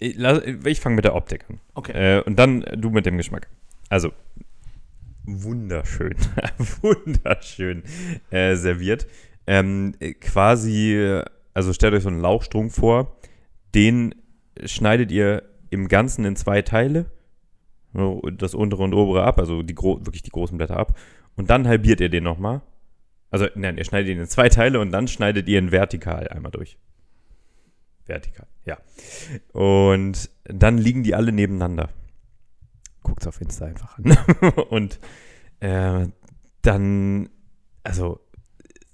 [0.00, 1.60] Ich, ich fange mit der Optik an.
[1.74, 2.18] Okay.
[2.18, 3.48] Äh, und dann du mit dem Geschmack.
[3.88, 4.10] Also,
[5.24, 6.16] wunderschön.
[6.82, 7.84] wunderschön
[8.30, 9.06] äh, serviert.
[9.46, 11.20] Ähm, äh, quasi,
[11.54, 13.16] also stellt euch so einen Lauchstrunk vor.
[13.74, 14.14] Den
[14.64, 17.06] schneidet ihr im Ganzen in zwei Teile.
[17.92, 20.98] Das untere und obere ab, also die wirklich die großen Blätter ab.
[21.36, 22.62] Und dann halbiert ihr den nochmal.
[23.30, 26.52] Also, nein, ihr schneidet ihn in zwei Teile und dann schneidet ihr ihn vertikal einmal
[26.52, 26.78] durch.
[28.04, 28.78] Vertikal, ja.
[29.52, 31.88] Und dann liegen die alle nebeneinander.
[33.02, 34.16] Guckt's auf Insta einfach an.
[34.70, 34.98] Und
[35.60, 36.06] äh,
[36.62, 37.28] dann,
[37.82, 38.20] also,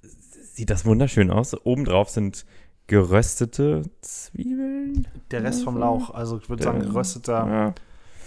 [0.02, 1.54] sieht das wunderschön aus.
[1.66, 2.46] Obendrauf sind
[2.86, 5.06] geröstete Zwiebeln.
[5.30, 7.74] Der Rest vom Lauch, also ich würde sagen gerösteter, Ja.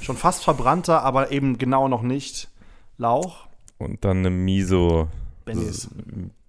[0.02, 2.50] Schon fast verbrannter, aber eben genau noch nicht
[2.98, 3.48] Lauch.
[3.78, 5.08] Und dann eine Miso.
[5.46, 5.90] Benis.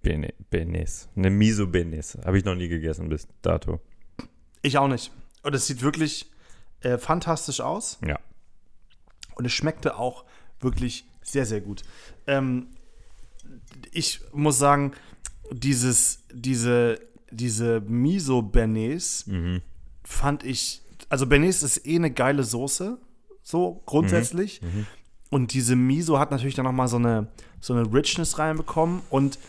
[0.01, 1.07] Bene, Benes.
[1.15, 2.17] Eine Miso Benes.
[2.25, 3.79] Habe ich noch nie gegessen bis dato.
[4.61, 5.11] Ich auch nicht.
[5.43, 6.29] Und es sieht wirklich
[6.81, 7.99] äh, fantastisch aus.
[8.05, 8.19] Ja.
[9.35, 10.25] Und es schmeckte auch
[10.59, 11.83] wirklich sehr, sehr gut.
[12.27, 12.67] Ähm,
[13.91, 14.93] ich muss sagen,
[15.51, 16.99] dieses, diese,
[17.31, 19.61] diese Miso-Bernays Mhm.
[20.03, 22.97] fand ich, also Bernays ist eh eine geile Soße,
[23.43, 24.61] so grundsätzlich.
[24.61, 24.85] Mhm.
[25.29, 27.27] Und diese Miso hat natürlich dann nochmal so eine,
[27.59, 29.39] so eine Richness reinbekommen und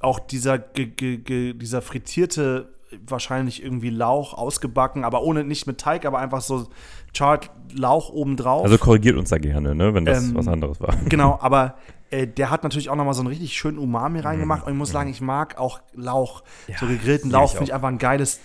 [0.00, 2.74] auch dieser, ge, ge, ge, dieser frittierte,
[3.06, 6.68] wahrscheinlich irgendwie Lauch ausgebacken, aber ohne, nicht mit Teig, aber einfach so
[7.16, 8.64] charred Lauch obendrauf.
[8.64, 10.94] Also korrigiert uns da gerne, ne, wenn das Ähm, was anderes war.
[11.08, 11.76] Genau, aber
[12.10, 14.62] äh, der hat natürlich auch nochmal so einen richtig schönen Umami reingemacht.
[14.62, 14.78] Und ich Mhm.
[14.78, 16.42] muss sagen, ich mag auch Lauch.
[16.80, 18.40] so gegrillten Lauch finde ich einfach ein geiles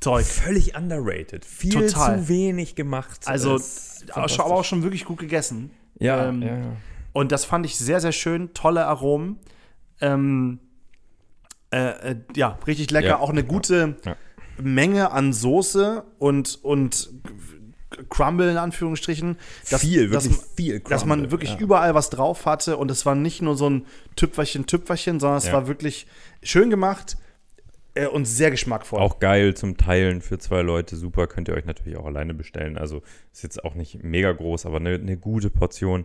[0.00, 0.24] Zeug.
[0.24, 1.44] Völlig underrated.
[1.44, 2.20] Viel Total.
[2.20, 3.20] zu wenig gemacht.
[3.26, 3.60] Also,
[4.12, 5.70] aber auch schon wirklich gut gegessen.
[5.98, 6.76] Ja, ähm, ja, ja.
[7.12, 8.54] Und das fand ich sehr, sehr schön.
[8.54, 9.38] Tolle Aromen.
[10.00, 10.60] Ähm,
[11.70, 13.08] äh, äh, ja, richtig lecker.
[13.08, 13.18] Ja.
[13.18, 14.16] Auch eine gute Ja.
[14.58, 17.10] Menge an Soße und, und
[18.08, 19.36] Crumble in Anführungsstrichen.
[19.70, 21.58] Dass, viel, dass, wirklich viel dass man Crumble, wirklich ja.
[21.58, 23.86] überall was drauf hatte und es war nicht nur so ein
[24.16, 25.52] Tüpferchen, Tüpferchen, sondern es Ja.
[25.52, 26.06] war wirklich
[26.42, 27.16] schön gemacht
[27.94, 29.00] äh, und sehr geschmackvoll.
[29.00, 31.26] Auch geil zum Teilen für zwei Leute, super.
[31.26, 32.78] Könnt ihr euch natürlich auch alleine bestellen.
[32.78, 36.04] Also ist jetzt auch nicht mega groß, aber eine, eine gute Portion.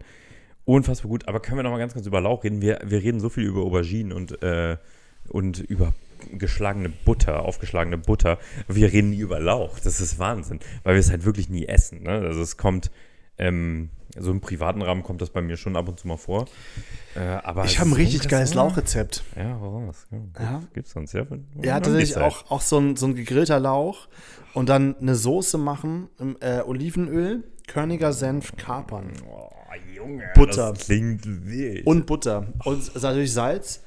[0.65, 1.28] Unfassbar gut.
[1.28, 2.62] Aber können wir noch mal ganz kurz über Lauch reden?
[2.62, 4.78] Wir, wir reden so viel über Auberginen und, äh,
[5.30, 5.93] und über
[6.32, 8.39] geschlagene Butter, aufgeschlagene Butter.
[8.67, 9.80] Wir reden nie über Lauch.
[9.80, 12.04] Das ist Wahnsinn, weil wir es halt wirklich nie essen.
[12.04, 12.12] Ne?
[12.12, 12.89] Also es kommt,
[13.38, 16.45] ähm, so im privaten Rahmen kommt das bei mir schon ab und zu mal vor.
[17.15, 19.23] Äh, aber ich habe ein richtig geiles Lauchrezept.
[19.36, 20.08] Ja, woraus?
[20.12, 20.62] Ja, Ja.
[20.73, 21.25] Gibt's sonst, ja?
[21.62, 24.08] Ja, tatsächlich auch, auch so, ein, so ein gegrillter Lauch
[24.54, 29.49] und dann eine Soße machen, äh, Olivenöl, Körniger Senf, Kapern Oh,
[29.95, 30.71] Junge, Butter.
[30.73, 31.86] das klingt wild.
[31.86, 33.82] und Butter und natürlich Salz.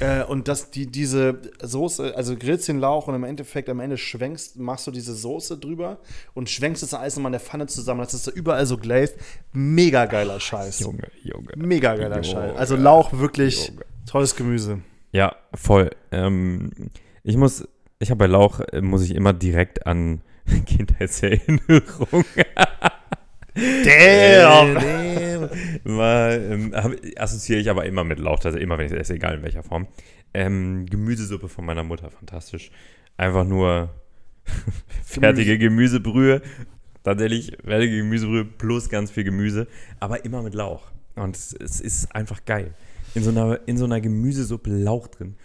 [0.00, 3.98] Äh, und dass die, diese Soße, also grillst den Lauch und im Endeffekt am Ende
[3.98, 5.98] schwenkst, machst du diese Soße drüber
[6.34, 8.00] und schwenkst das alles nochmal in der Pfanne zusammen.
[8.00, 9.16] Das ist so überall so glazed.
[9.52, 10.80] Mega geiler Scheiß.
[10.80, 11.52] Junge, Junge.
[11.56, 12.24] Mega geiler Junge.
[12.24, 12.56] Scheiß.
[12.56, 13.80] Also Lauch wirklich Junge.
[14.06, 14.80] tolles Gemüse.
[15.12, 15.90] Ja, voll.
[16.12, 16.70] Ähm,
[17.24, 17.66] ich muss,
[17.98, 20.20] ich habe bei Lauch, äh, muss ich immer direkt an
[20.66, 22.24] Kindheitserinnerung.
[23.84, 25.48] Damn!
[25.84, 26.74] Mal, ähm,
[27.16, 29.62] assoziiere ich aber immer mit Lauch, also immer, wenn ich es esse, egal in welcher
[29.62, 29.86] Form.
[30.34, 32.70] Ähm, Gemüsesuppe von meiner Mutter, fantastisch.
[33.16, 33.90] Einfach nur
[35.04, 36.42] fertige Gemüsebrühe.
[37.02, 39.66] Tatsächlich fertige Gemüsebrühe plus ganz viel Gemüse,
[39.98, 40.90] aber immer mit Lauch.
[41.14, 42.74] Und es, es ist einfach geil.
[43.14, 45.36] In so einer, in so einer Gemüsesuppe Lauch drin.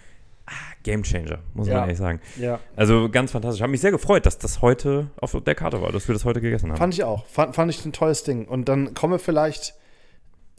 [0.84, 1.76] Game Changer, muss Ja.
[1.76, 2.20] man ehrlich sagen.
[2.38, 3.62] Ja, Also ganz fantastisch.
[3.62, 6.42] Hat mich sehr gefreut, dass das heute auf der Karte war, dass wir das heute
[6.42, 6.78] gegessen haben.
[6.78, 7.26] fand ich auch.
[7.28, 8.46] Fand, fand ich ein tolles Ding.
[8.48, 9.74] Und dann kommen wir vielleicht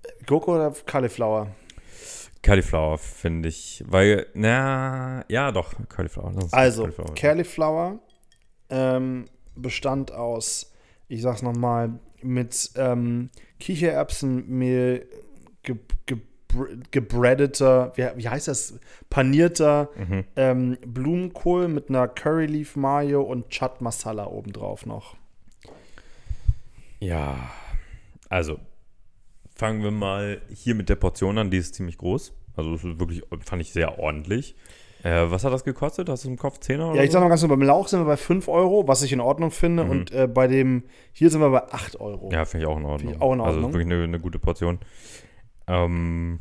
[0.03, 1.49] äh, Gurke oder Cauliflower?
[2.43, 6.33] Cauliflower finde ich, weil, na, ja doch, Cauliflower.
[6.53, 7.15] Also, Cauliflower.
[7.15, 7.99] Cauliflower
[8.71, 9.25] ähm,
[9.57, 10.73] bestand aus,
[11.09, 15.07] ich sag's nochmal, mit ähm, Kichererbsenmehl
[15.63, 16.19] ge, ge,
[16.91, 18.79] gebreadeter, wie, wie heißt das?
[19.11, 20.25] Panierter Mhm.
[20.37, 25.17] ähm, Blumenkohl mit einer Curry Leaf Mayo und Chat Masala obendrauf noch.
[27.01, 27.37] Ja,
[28.29, 28.59] also
[29.55, 32.33] fangen wir mal hier mit der Portion an, die ist ziemlich groß.
[32.57, 34.55] Also das ist wirklich, fand ich sehr ordentlich.
[35.03, 36.09] Äh, was hat das gekostet?
[36.09, 38.01] Hast du im Kopf 10er oder Ja, ich sag mal ganz nur, beim Lauch sind
[38.01, 39.85] wir bei 5 Euro, was ich in Ordnung finde.
[39.85, 39.91] Mhm.
[39.91, 42.31] Und äh, bei dem, hier sind wir bei 8 Euro.
[42.33, 43.13] Ja, finde ich auch in Ordnung.
[43.15, 43.73] Ich auch in Also Ordnung.
[43.75, 44.79] wirklich eine, eine gute Portion.
[45.67, 46.41] Ähm,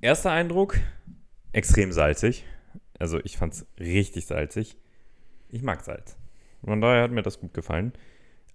[0.00, 0.78] erster Eindruck,
[1.52, 2.44] extrem salzig.
[2.98, 4.76] Also ich fand es richtig salzig.
[5.48, 6.16] Ich mag Salz.
[6.64, 7.92] Von daher hat mir das gut gefallen.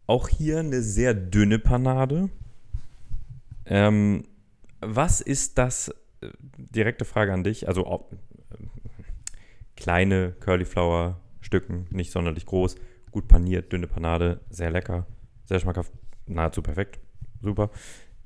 [0.07, 2.29] Auch hier eine sehr dünne Panade.
[3.65, 4.25] Ähm,
[4.81, 5.93] was ist das?
[6.21, 7.67] äh, Direkte Frage an dich.
[7.67, 8.17] Also ob, äh,
[9.75, 12.75] kleine Curlyflower-Stücken, nicht sonderlich groß,
[13.11, 15.07] gut paniert, dünne Panade, sehr lecker,
[15.45, 15.91] sehr schmackhaft,
[16.29, 16.99] nahezu perfekt,
[17.41, 17.69] super.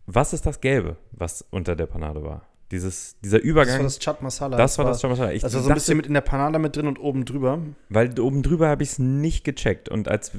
[0.06, 2.46] Was ist das Gelbe, was unter der Panade war?
[2.72, 4.58] Dieses, dieser Das Übergang, war das Chat Masala.
[4.58, 6.58] das war das schon was ich Das war so ein bisschen mit in der Panade
[6.60, 7.60] mit drin und oben drüber.
[7.89, 10.32] weil oben drüber habe ich es nicht gecheckt und als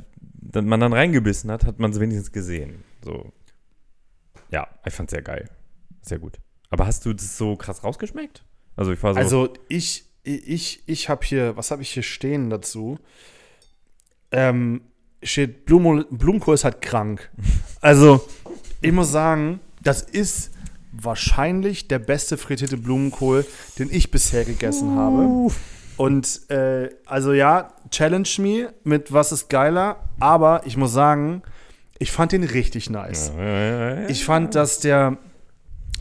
[0.53, 2.83] man dann reingebissen hat, hat man es wenigstens gesehen.
[3.05, 3.33] So.
[4.51, 5.49] Ja, ich fand sehr geil.
[6.03, 6.39] Sehr gut.
[6.71, 8.45] Aber hast du das so krass rausgeschmeckt?
[8.77, 9.21] Also ich war so.
[9.21, 12.99] Also ich, ich, ich habe hier, was habe ich hier stehen dazu?
[14.33, 14.83] Ähm,
[15.25, 17.31] steht, Blumen, Blumenkohl ist halt krank.
[17.81, 18.27] Also,
[18.81, 20.51] ich muss sagen, das ist
[20.93, 23.45] wahrscheinlich der beste frittierte Blumenkohl,
[23.79, 25.51] den ich bisher gegessen habe.
[25.97, 31.43] Und äh, also ja, challenge me mit was ist geiler, aber ich muss sagen,
[31.99, 33.33] ich fand den richtig nice.
[34.09, 35.19] Ich fand, dass der.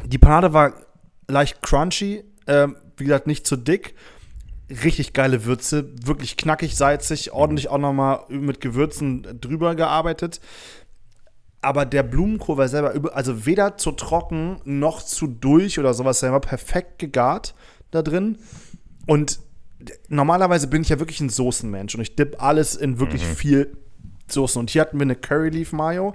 [0.06, 0.74] Die Panade war
[1.28, 3.96] leicht crunchy, ähm, wie gesagt, nicht zu dick.
[4.70, 10.40] Richtig geile Würze, wirklich knackig, salzig, ordentlich auch nochmal mit Gewürzen drüber gearbeitet.
[11.62, 16.32] Aber der Blumenkohl war selber, also weder zu trocken noch zu durch oder sowas, der
[16.32, 17.56] war perfekt gegart
[17.92, 18.38] da drin.
[19.06, 19.40] Und
[20.08, 23.78] normalerweise bin ich ja wirklich ein Soßenmensch und ich dipp alles in wirklich viel
[24.28, 24.60] Soßen.
[24.60, 26.14] Und hier hatten wir eine Curry Leaf Mayo.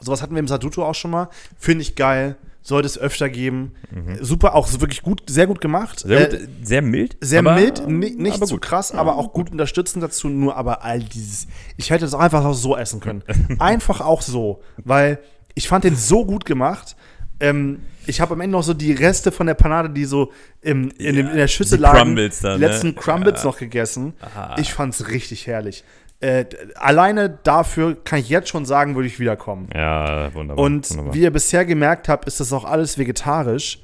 [0.00, 1.28] Sowas hatten wir im Saduto auch schon mal.
[1.58, 2.36] Finde ich geil.
[2.68, 3.74] Sollte es öfter geben.
[4.20, 6.00] Super, auch so wirklich gut, sehr gut gemacht.
[6.00, 7.16] Sehr, Äh, gut, sehr mild.
[7.20, 8.62] sehr aber- mild, ni- nicht zu gut.
[8.62, 10.28] krass, aber auch gut unterstützend dazu.
[10.28, 11.46] Nur aber all dieses.
[11.76, 13.22] Ich hätte das auch einfach auch so essen können.
[13.60, 15.20] einfach auch so, weil
[15.54, 16.96] ich fand den so gut gemacht.
[17.38, 20.90] Ähm, ich habe am Ende noch so die Reste von der Panade, die so im,
[20.98, 22.70] in, dem, in der Schüssel die lagen, Crumbles dann, die ne?
[22.72, 24.14] letzten Crumbles noch gegessen.
[24.58, 25.84] Ich fand's richtig herrlich.
[26.20, 29.68] Äh, alleine dafür kann ich jetzt schon sagen, würde ich wiederkommen.
[29.74, 30.64] Ja, wunderbar.
[30.64, 31.14] Und wunderbar.
[31.14, 33.80] wie ihr bisher gemerkt habt, ist das auch alles vegetarisch.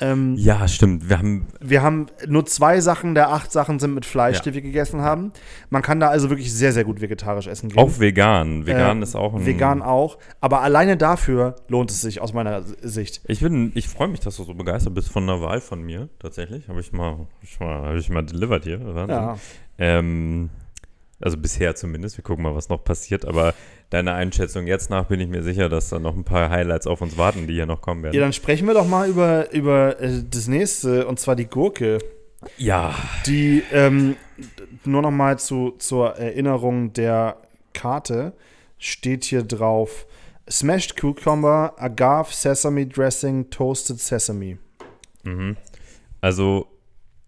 [0.00, 1.08] Ähm, ja, stimmt.
[1.08, 4.42] Wir haben wir haben nur zwei Sachen der acht Sachen sind mit Fleisch, Ja.
[4.42, 5.32] die wir gegessen haben.
[5.70, 7.78] Man kann da also wirklich sehr, sehr gut vegetarisch essen gehen.
[7.78, 8.66] auch vegan.
[8.66, 9.46] Vegan Äh, ist auch ein.
[9.46, 10.18] Vegan auch.
[10.40, 13.20] Aber alleine dafür lohnt es sich aus meiner Sicht.
[13.28, 16.08] Ich bin, ich freue mich, dass du so begeistert bist von einer Wahl von mir.
[16.18, 18.80] Tatsächlich habe ich mal, hab ich mal, habe ich mal delivered hier.
[18.84, 19.08] Wahnsinn.
[19.16, 19.36] Ja.
[19.78, 20.50] Ähm,
[21.24, 22.18] also bisher zumindest.
[22.18, 23.24] Wir gucken mal, was noch passiert.
[23.24, 23.54] Aber
[23.90, 27.00] deiner Einschätzung jetzt nach bin ich mir sicher, dass da noch ein paar Highlights auf
[27.00, 28.20] uns warten, die hier noch kommen ja, werden.
[28.20, 31.98] dann sprechen wir doch mal über, über äh, das nächste, und zwar die Gurke.
[32.58, 32.94] Ja,
[33.26, 34.16] Die, ähm,
[34.84, 37.38] nur noch mal zu, zur Erinnerung der
[37.72, 38.34] Karte,
[38.78, 40.06] steht hier drauf
[40.50, 44.58] Smashed Cucumber, Agave, Sesame Dressing, Toasted Sesame.
[45.22, 45.56] Mhm.
[46.20, 46.66] Also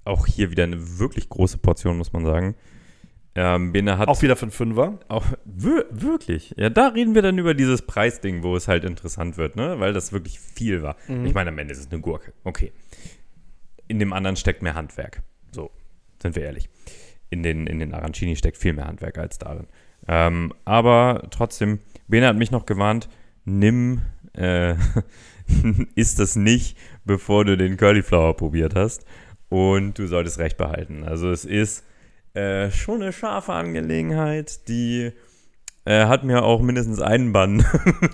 [0.05, 2.57] auch hier wieder eine wirklich große Portion, muss man sagen.
[3.39, 4.99] Ähm, Bene hat Auch wieder für einen Fünfer.
[5.09, 6.55] auch wir, wirklich.
[6.57, 9.79] Ja, da reden wir dann über dieses Preisding, wo es halt interessant wird, ne?
[9.79, 10.97] Weil das wirklich viel war.
[11.25, 12.33] Ich meine, am Ende ist es eine Gurke.
[12.45, 12.73] Okay.
[13.89, 15.23] In dem anderen steckt mehr Handwerk.
[15.53, 15.71] So,
[16.21, 16.69] sind wir ehrlich.
[17.29, 19.67] In den, in den Arancini steckt viel mehr Handwerk als darin.
[20.09, 23.09] Ähm, aber trotzdem, Bene hat mich noch gewarnt,
[23.45, 24.01] nimm,
[24.33, 24.75] äh,
[25.95, 29.05] isst das nicht, bevor du den Curlyflower probiert hast.
[29.49, 31.05] und du solltest Recht behalten.
[31.05, 31.85] Also es ist
[32.37, 35.13] äh, schon eine scharfe Angelegenheit, die
[35.87, 37.65] äh, hat mir auch mindestens einen Bann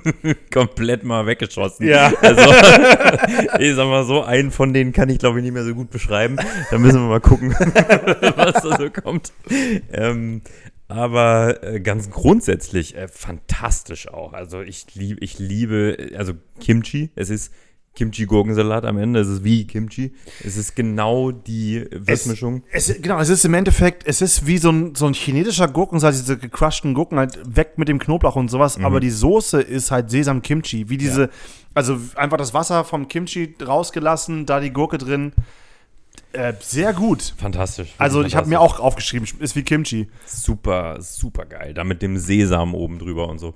[0.53, 1.87] komplett mal weggeschossen.
[1.87, 2.13] Ja.
[2.21, 2.43] Also,
[3.59, 5.91] ich sag mal so, einen von denen kann ich glaube ich nicht mehr so gut
[5.91, 6.37] beschreiben.
[6.71, 9.33] Da müssen wir mal gucken, was da so kommt.
[9.93, 10.43] Ähm,
[10.87, 14.35] aber äh, ganz grundsätzlich äh, fantastisch auch.
[14.35, 17.11] Also ich liebe, ich liebe, also Kimchi.
[17.17, 17.53] Es ist
[17.95, 19.21] Kimchi-Gurkensalat am Ende.
[19.21, 20.13] Es ist wie Kimchi.
[20.45, 22.63] Es ist genau die Würzmischung.
[22.73, 25.69] Es, es, genau, es ist im Endeffekt, es ist wie so ein, so ein chinesischer
[25.69, 28.85] Gurkensalat, diese gecrushten Gurken halt weg mit dem Knoblauch und sowas, Mhm.
[28.87, 31.29] aber die Soße ist halt Sesam-Kimchi, wie diese,
[31.75, 35.33] also einfach das Wasser vom Kimchi rausgelassen, da die Gurke drin.
[36.33, 37.35] Äh, sehr gut.
[37.37, 37.91] Fantastisch.
[37.99, 40.09] Also ich habe mir auch aufgeschrieben, ist wie Kimchi.
[40.27, 41.75] super, super geil.
[41.75, 43.53] Da mit dem Sesam oben drüber und so.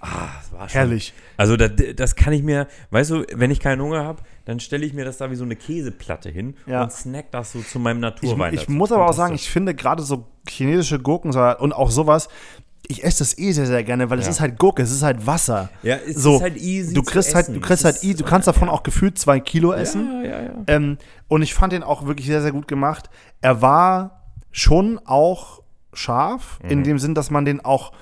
[0.00, 0.78] Ah, das war schon.
[0.78, 1.12] Herrlich.
[1.36, 4.86] Also das, das kann ich mir, weißt du, wenn ich keinen Hunger habe, dann stelle
[4.86, 6.82] ich mir das da wie so eine Käseplatte hin Ja.
[6.84, 8.54] und snack das so zu meinem Ich, Naturwein.
[8.54, 8.72] ich dazu.
[8.72, 12.28] muss aber auch sagen, ich finde gerade so chinesische Gurkensalat und auch sowas,
[12.90, 14.30] ich esse das eh sehr, sehr gerne, weil es Ja.
[14.30, 15.68] ist halt Gurke, es ist halt Wasser.
[15.82, 18.24] Ja, es so, ist halt easy Du kriegst halt, du kriegst Es halt, easy, du
[18.24, 20.22] kannst davon auch gefühlt zwei Kilo essen.
[20.24, 20.50] Ja, ja, ja.
[20.68, 23.10] Ähm, und ich fand den auch wirklich sehr, sehr gut gemacht.
[23.42, 25.60] Er war schon auch
[25.92, 26.70] scharf, Mhm.
[26.70, 27.92] in dem Sinn, dass man den auch,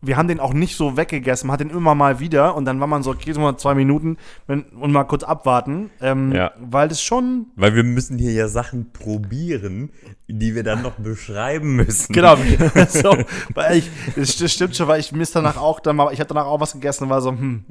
[0.00, 2.78] wir haben den auch nicht so weggegessen, man hat den immer mal wieder und dann
[2.80, 6.52] war man so, okay, so mal zwei Minuten wenn, und mal kurz abwarten, ähm, Ja.
[6.60, 9.90] weil das schon, Weil wir müssen hier ja Sachen probieren,
[10.28, 12.12] die wir dann noch beschreiben müssen.
[12.12, 12.36] genau,
[12.88, 13.16] so,
[13.54, 16.46] weil ich, das, stimmt schon, weil ich mir danach auch dann mal, ich habe danach
[16.46, 17.64] auch was gegessen und war so, hm,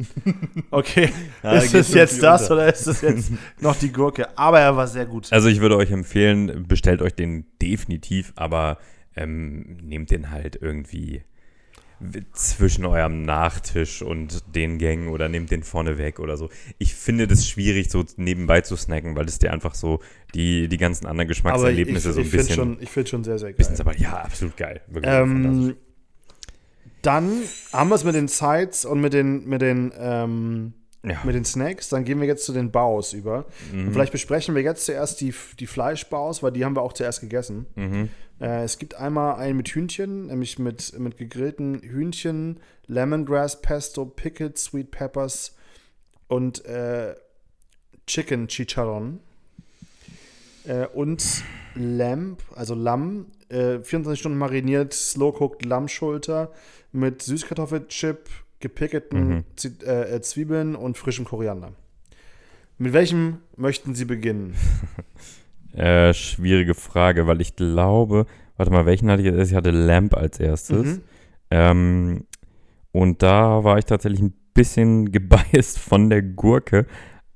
[0.72, 1.10] okay,
[1.44, 2.54] Ja, ist es jetzt das unter.
[2.56, 4.28] oder ist es jetzt noch die Gurke?
[4.38, 5.32] Aber er war sehr gut.
[5.32, 8.78] Also ich würde euch empfehlen, bestellt euch den definitiv, aber
[9.16, 11.24] ähm, nehmt den halt irgendwie
[12.34, 16.50] zwischen eurem Nachtisch und den Gängen oder nehmt den vorne weg oder so.
[16.78, 20.00] Ich finde das schwierig, so nebenbei zu snacken, weil es dir einfach so
[20.36, 23.40] die, die ganzen anderen Geschmackserlebnisse so ein ich finde bisschen, schon, ich find schon sehr,
[23.40, 23.58] sehr geil.
[23.58, 24.82] bisschen aber ja, absolut geil.
[25.02, 25.76] Ähm,
[27.02, 27.42] dann
[27.74, 31.20] haben wir es mit den Sides und mit den, mit den, ähm, ja.
[31.24, 31.90] mit den Snacks.
[31.90, 33.46] Dann gehen wir jetzt zu den Baus über.
[33.72, 33.88] Mhm.
[33.88, 37.22] Und vielleicht besprechen wir jetzt zuerst die, die Fleischbaus, weil die haben wir auch zuerst
[37.22, 37.66] gegessen.
[37.76, 38.10] Mhm.
[38.40, 44.58] Äh, es gibt einmal einen mit Hühnchen, nämlich mit, mit gegrillten Hühnchen, Lemongrass Pesto, Pickled
[44.58, 45.56] Sweet Peppers
[46.28, 47.16] und äh,
[48.06, 49.20] Chicken Chicharron.
[50.66, 51.44] Äh, und
[51.76, 56.52] Lamb, also Lamm, äh, 24 Stunden mariniert, slow-cooked Lammschulter
[56.92, 59.44] mit Süßkartoffelchip, gepickelten Mhm.
[59.56, 61.74] Zi- äh, äh, Zwiebeln und frischem Koriander.
[62.78, 64.56] Mit welchem möchten Sie beginnen?
[65.74, 68.26] Äh, schwierige Frage, weil ich glaube,
[68.56, 69.50] warte mal, welchen hatte ich jetzt?
[69.52, 70.86] Ich hatte Lamp als erstes.
[70.98, 71.02] Mhm.
[71.52, 72.24] Ähm,
[72.92, 76.86] und da war ich tatsächlich ein bisschen gebiased von der Gurke.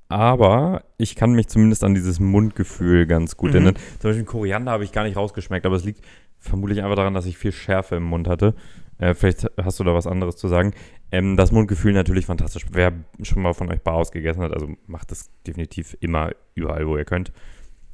[0.10, 3.56] Aber ich kann mich zumindest an dieses Mundgefühl ganz gut Mhm.
[3.56, 3.76] erinnern.
[4.00, 6.04] Zum Beispiel Koriander habe ich gar nicht rausgeschmeckt, aber es liegt
[6.38, 8.54] vermutlich einfach daran, dass ich viel Schärfe im Mund hatte.
[8.98, 10.74] Äh, vielleicht hast du da was anderes zu sagen.
[11.12, 12.66] Ähm, das Mundgefühl natürlich fantastisch.
[12.72, 12.92] Wer
[13.22, 17.06] schon mal von euch Baos gegessen hat, also macht das definitiv immer überall, wo ihr
[17.06, 17.32] könnt.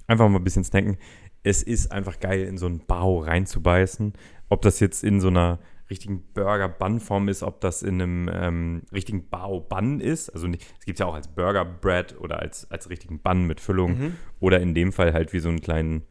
[0.08, 0.98] Einfach mal ein bisschen snacken.
[1.44, 4.14] Es ist einfach geil, in so einen Bao reinzubeißen.
[4.50, 9.30] Ob das jetzt in so einer richtigen Burger-Bun-Form ist, ob das in einem ähm, richtigen
[9.30, 10.30] Bao-Bun ist.
[10.30, 13.98] Also es gibt ja auch als Burger-Bread oder als, als richtigen Bun mit Füllung.
[13.98, 14.16] Mhm.
[14.40, 16.04] Oder in dem Fall halt wie so einen kleinen,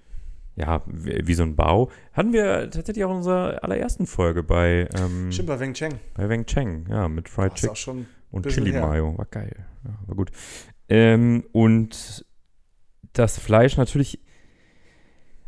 [0.54, 1.90] ja, wie, wie so ein Bao.
[2.12, 5.94] Hatten wir tatsächlich auch in unserer allerersten Folge bei, ähm, Stimmt, bei Weng Cheng.
[6.14, 8.86] bei Weng Cheng, ja, mit Fried Chicken und bisschen Chili her.
[8.86, 9.16] Mayo.
[9.18, 9.66] War geil.
[9.84, 10.30] Ja, war gut.
[10.88, 12.24] Ähm, und
[13.18, 14.18] das Fleisch natürlich,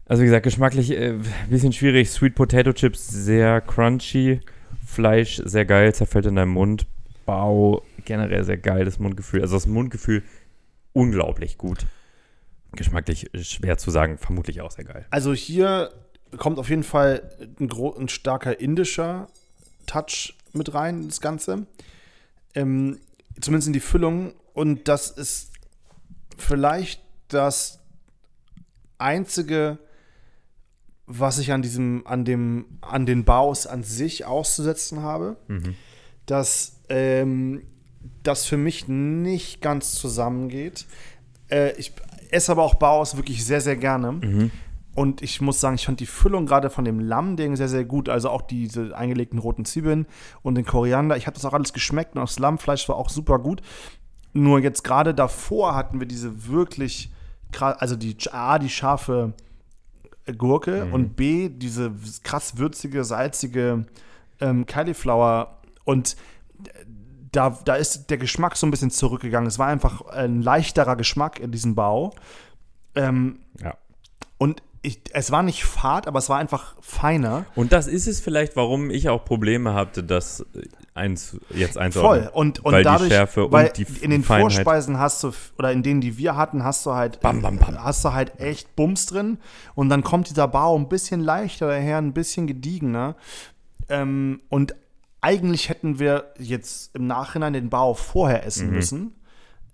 [0.07, 2.11] also wie gesagt, geschmacklich ein äh, bisschen schwierig.
[2.11, 4.41] Sweet Potato Chips sehr crunchy.
[4.87, 6.87] Fleisch sehr geil, zerfällt in deinem Mund.
[7.27, 9.43] Bau generell sehr geil, das Mundgefühl.
[9.43, 10.23] Also das Mundgefühl
[10.93, 11.87] unglaublich gut.
[12.73, 15.07] Geschmacklich schwer zu sagen, vermutlich auch sehr geil.
[15.11, 15.91] Also hier
[16.37, 19.29] kommt auf jeden Fall ein, ein starker indischer
[19.87, 21.67] Touch mit rein, das Ganze.
[22.55, 22.99] Ähm,
[23.41, 24.35] zumindest in die Füllung.
[24.55, 25.53] Und das ist
[26.37, 27.81] vielleicht das
[28.99, 29.79] einzige,
[31.07, 35.75] was ich an diesem, an dem, an den Baus an sich auszusetzen habe, Mhm.
[36.27, 37.63] dass ähm,
[38.23, 40.87] das für mich nicht ganz zusammengeht.
[41.51, 41.93] Äh, ich
[42.31, 44.13] esse aber auch Baus wirklich sehr, sehr gerne.
[44.13, 44.51] Mhm.
[44.95, 48.09] Und ich muss sagen, ich fand die Füllung gerade von dem Lammding sehr, sehr gut.
[48.09, 50.07] Also auch diese eingelegten roten Zwiebeln
[50.43, 51.17] und den Koriander.
[51.17, 53.63] Ich habe das auch alles geschmeckt und das Lammfleisch war auch super gut.
[54.33, 57.11] Nur jetzt gerade davor hatten wir diese wirklich,
[57.61, 59.33] also die A, die scharfe
[60.37, 63.87] Gurke und B, diese krass würzige, salzige
[64.41, 65.59] ähm, Cauliflower.
[65.85, 66.17] Und
[67.33, 69.47] da, da ist der Geschmack so ein bisschen zurückgegangen.
[69.47, 72.15] Es war einfach ein leichterer Geschmack in diesem Bau.
[72.95, 73.77] Ähm, Ja.
[74.39, 77.47] Und ich, es war nicht fad, aber es war einfach feiner.
[77.57, 80.47] Und das ist es vielleicht, warum ich auch Probleme hatte, das
[80.95, 81.83] eins, jetzt Voll.
[81.83, 82.29] einzuordnen.
[82.29, 85.33] Und, und Weil die dadurch, Schärfe weil und die in den Feinheit- Vorspeisen hast du,
[85.59, 87.83] oder in denen, die wir hatten, hast du halt, Bam, bam, bam.
[87.83, 89.39] hast du halt echt Bums drin.
[89.75, 93.17] Und dann kommt dieser Bau ein bisschen leichter daher, ein bisschen gediegener.
[93.89, 94.75] Ähm, und
[95.21, 98.75] eigentlich hätten wir jetzt im Nachhinein den Bau vorher essen Mhm.
[98.75, 99.13] müssen.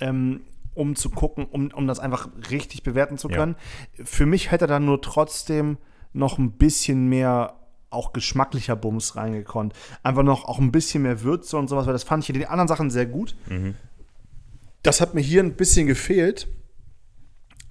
[0.00, 0.40] Ähm,
[0.74, 3.36] um zu gucken, um, um das einfach richtig bewerten zu Ja.
[3.36, 3.56] können.
[4.04, 5.78] Für mich hätte da nur trotzdem
[6.12, 7.54] noch ein bisschen mehr
[7.90, 9.72] auch geschmacklicher Bums reingekonnt.
[10.02, 12.48] Einfach noch auch ein bisschen mehr Würze und sowas, weil das fand ich in den
[12.48, 13.36] anderen Sachen sehr gut.
[14.82, 16.48] Das hat mir hier ein bisschen gefehlt,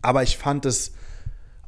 [0.02, 0.94] aber ich fand es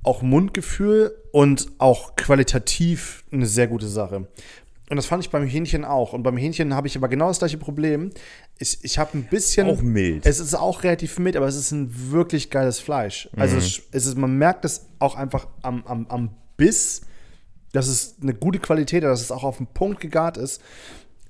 [0.04, 4.28] auch Mundgefühl und auch qualitativ eine sehr gute Sache.
[4.90, 6.14] Und das fand ich beim Hähnchen auch.
[6.14, 8.12] Und beim Hähnchen habe ich aber genau das gleiche Problem.
[8.60, 9.68] Ich, ich habe ein bisschen.
[9.68, 10.26] Auch mild.
[10.26, 13.28] Es ist auch relativ mild, aber es ist ein wirklich geiles Fleisch.
[13.36, 17.02] Also es, es ist, man merkt es auch einfach am, am, am Biss,
[17.72, 20.62] dass es eine gute Qualität hat, dass es auch auf den Punkt gegart ist.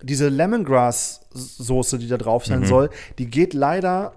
[0.01, 4.13] Diese Lemongrass-Soße, die da drauf sein soll, die geht leider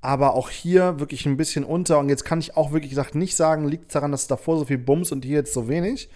[0.00, 1.98] aber auch hier wirklich ein bisschen unter.
[1.98, 4.64] Und jetzt kann ich auch wirklich gesagt nicht sagen, liegt es daran, dass davor so
[4.64, 6.08] viel Bums und hier jetzt so wenig.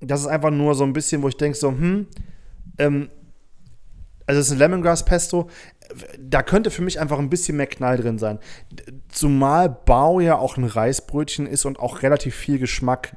[0.00, 2.06] Das ist einfach nur so ein bisschen, wo ich denke, so, hm,
[2.78, 3.08] ähm,
[4.26, 5.48] also es ist ein Lemongrass Pesto,
[6.18, 8.38] da könnte für mich einfach ein bisschen mehr Knall drin sein.
[9.10, 13.16] Zumal Bao ja auch ein Reisbrötchen ist und auch relativ viel Geschmack,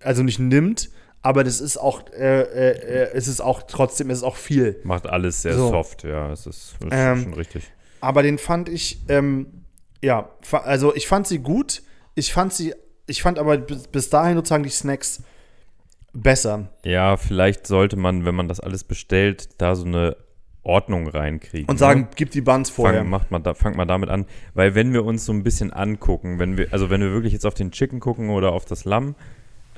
[0.00, 0.90] also nicht nimmt,
[1.22, 4.80] aber das ist auch, äh, äh, äh, es ist auch trotzdem, es ist auch viel.
[4.84, 5.70] Macht alles sehr So.
[5.70, 7.70] soft, ja, es ist, ist Ähm, schon richtig.
[8.00, 9.64] Aber den fand ich, ähm,
[10.02, 11.82] ja, also ich fand sie gut.
[12.14, 12.74] Ich fand sie,
[13.06, 15.22] ich fand aber bis, bis dahin sozusagen die Snacks
[16.12, 16.68] besser.
[16.84, 20.16] Ja, vielleicht sollte man, wenn man das alles bestellt, da so eine
[20.62, 21.68] Ordnung reinkriegen.
[21.68, 21.78] Und ne?
[21.78, 23.00] sagen, gib die Buns vorher.
[23.00, 25.72] Fang, macht mal da, fangt mal damit an, weil wenn wir uns so ein bisschen
[25.72, 28.84] angucken, wenn wir, also wenn wir wirklich jetzt auf den Chicken gucken oder auf das
[28.84, 29.16] Lamm,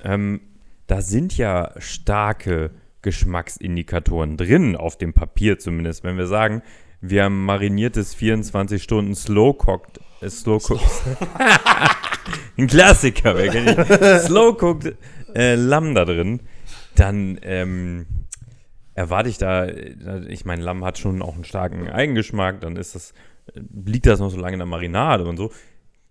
[0.04, 0.40] ähm,
[0.86, 2.70] da sind ja starke
[3.00, 6.04] Geschmacksindikatoren drin, auf dem Papier zumindest.
[6.04, 6.62] Wenn wir sagen,
[7.00, 10.84] wir haben mariniertes 24 Stunden Slow Cooked, äh, Slow Cooked,
[12.58, 14.24] ein Klassiker, wer kennt?
[14.24, 14.94] Slow Cooked
[15.34, 16.40] äh, Lamm da drin,
[16.94, 18.06] dann ähm,
[18.94, 22.94] erwarte ich da, äh, ich meine, Lamm hat schon auch einen starken Eigengeschmack, dann ist
[22.94, 23.12] das,
[23.54, 25.52] äh, liegt das noch so lange in der Marinade und so.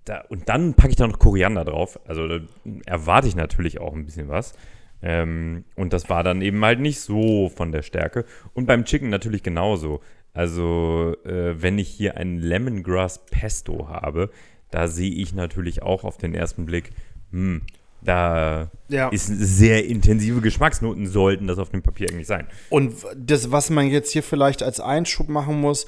[0.05, 1.97] Da, und dann packe ich da noch Koriander drauf.
[2.05, 2.39] Also da
[2.85, 4.53] erwarte ich natürlich auch ein bisschen was.
[5.01, 8.25] Ähm, und das war dann eben halt nicht so von der Stärke.
[8.53, 10.01] Und beim Chicken natürlich genauso.
[10.33, 14.31] Also, äh, wenn ich hier ein Lemongrass Pesto habe,
[14.71, 16.91] da sehe ich natürlich auch auf den ersten Blick,
[17.31, 17.61] hm,
[18.05, 19.09] da Ja.
[19.09, 22.47] ist sehr intensive Geschmacksnoten, sollten das auf dem Papier eigentlich sein.
[22.69, 25.85] Und das, was man jetzt hier vielleicht als Einschub machen muss,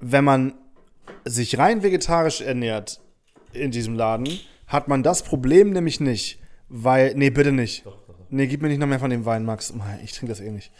[0.00, 0.54] wenn man
[1.24, 3.00] sich rein vegetarisch ernährt
[3.52, 4.28] in diesem Laden,
[4.66, 6.38] hat man das Problem nämlich nicht.
[6.68, 7.84] Weil, nee, bitte nicht.
[8.30, 9.72] Nee, gib mir nicht noch mehr von dem Wein, Max.
[10.04, 10.70] Ich trinke das eh nicht.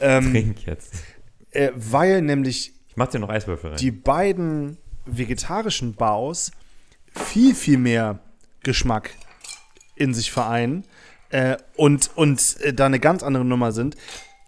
[0.00, 0.94] Ähm, Trink jetzt.
[1.52, 3.78] äh, weil nämlich Ich mach dir noch Eiswürfel rein.
[3.78, 6.50] die beiden vegetarischen Baus
[7.14, 8.18] viel, viel mehr
[8.64, 9.10] Geschmack
[9.98, 10.84] in sich vereinen
[11.30, 13.96] äh, und, und äh, da eine ganz andere Nummer sind.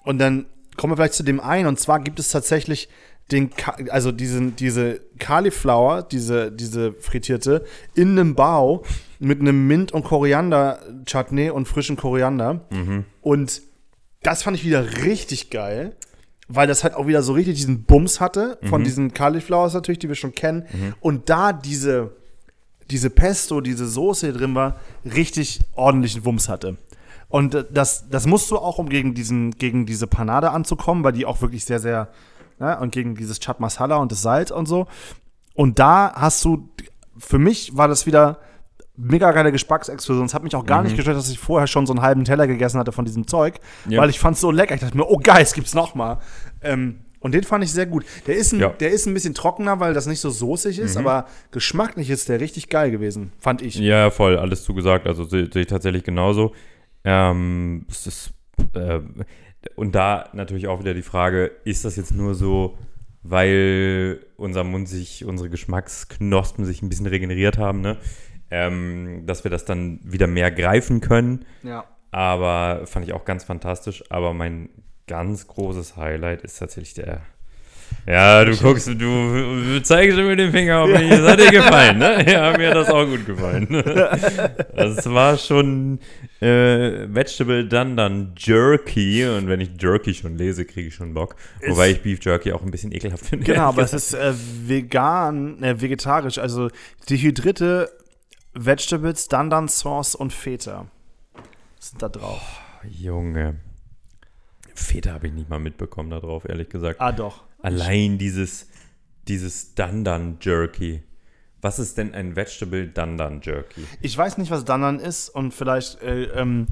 [0.05, 1.67] Und dann kommen wir vielleicht zu dem einen.
[1.67, 2.89] Und zwar gibt es tatsächlich
[3.31, 8.85] den, Ka also diesen, diese Cauliflower, diese, diese frittierte, in einem Bao
[9.19, 12.67] mit einem Mint- und Koriander-Chutney und frischen Koriander.
[13.21, 13.63] Und
[14.23, 15.97] das fand ich wieder richtig geil,
[16.49, 20.09] weil das halt auch wieder so richtig diesen Bums hatte von diesen Cauliflowers natürlich, die
[20.09, 20.67] wir schon kennen.
[21.01, 22.17] Und da diese,
[22.91, 26.77] diese Pesto, diese Soße hier drin war, richtig ordentlichen Wumms hatte.
[27.29, 31.13] Und äh, das, das musst du auch, um gegen, diesen, gegen diese Panade anzukommen, weil
[31.13, 32.09] die auch wirklich sehr, sehr,
[32.59, 34.87] ne, und gegen dieses Chat Masala und das Salz und so.
[35.55, 36.69] Und da hast du,
[37.19, 38.39] für mich war das wieder
[38.97, 40.27] mega geile Geschmacksexplosion.
[40.27, 42.47] Es hat mich auch gar nicht gestört, dass ich vorher schon so einen halben Teller
[42.47, 44.01] gegessen hatte von diesem Zeug, Ja.
[44.03, 44.75] weil ich fand es so lecker.
[44.75, 46.19] Ich dachte mir, oh geil, es gibt's noch mal.
[46.63, 48.05] Ähm, und den fand ich sehr gut.
[48.27, 48.69] Der ist, ein, Ja.
[48.71, 52.41] der ist ein bisschen trockener, weil das nicht so soßig ist, aber geschmacklich ist der
[52.41, 53.77] richtig geil gewesen, fand ich.
[53.77, 55.07] Ja, voll, alles zugesagt.
[55.07, 56.55] Also sehe sehe ich tatsächlich genauso.
[57.05, 58.31] Ähm, es ist,
[58.75, 59.01] äh,
[59.77, 62.79] und da natürlich auch wieder die Frage, ist das jetzt nur so,
[63.23, 67.99] weil unser Mund sich, unsere Geschmacksknospen sich ein bisschen regeneriert haben, ne?
[68.51, 71.45] Ähm, dass wir das dann wieder mehr greifen können.
[71.63, 71.85] Ja.
[72.11, 74.03] Aber fand ich auch ganz fantastisch.
[74.11, 74.71] Aber mein
[75.11, 77.23] ganz großes Highlight ist tatsächlich der.
[78.07, 81.11] Ja, du guckst, du, du zeigst mit dem Finger auf mich.
[81.11, 82.25] Das hat dir gefallen, ne?
[82.31, 83.67] Ja, mir hat das auch gut gefallen.
[84.77, 85.99] Das war schon
[86.41, 89.27] äh, Vegetable dann Jerky.
[89.27, 91.35] Und wenn ich Jerky schon lese, kriege ich schon Bock.
[91.67, 93.45] Wobei ich Beef Jerky auch ein bisschen ekelhaft finde.
[93.45, 94.33] Genau, aber es ist äh,
[94.67, 96.71] vegan, äh, vegetarisch, also
[97.09, 97.91] dehydrierte
[98.55, 100.87] Vegetables, Dandan Sauce und Feta
[101.81, 102.61] sind da drauf.
[102.89, 103.59] Junge.
[104.81, 107.01] Feta habe ich nicht mal mitbekommen da drauf, ehrlich gesagt.
[107.01, 107.45] Ah, doch.
[107.63, 108.69] Allein dieses,
[109.29, 111.03] dieses Dandan Jerky.
[111.61, 113.85] Was ist denn ein Vegetable Dandan Jerky?
[114.01, 116.67] Ich weiß nicht, was Dandan ist und vielleicht, äh, ähm,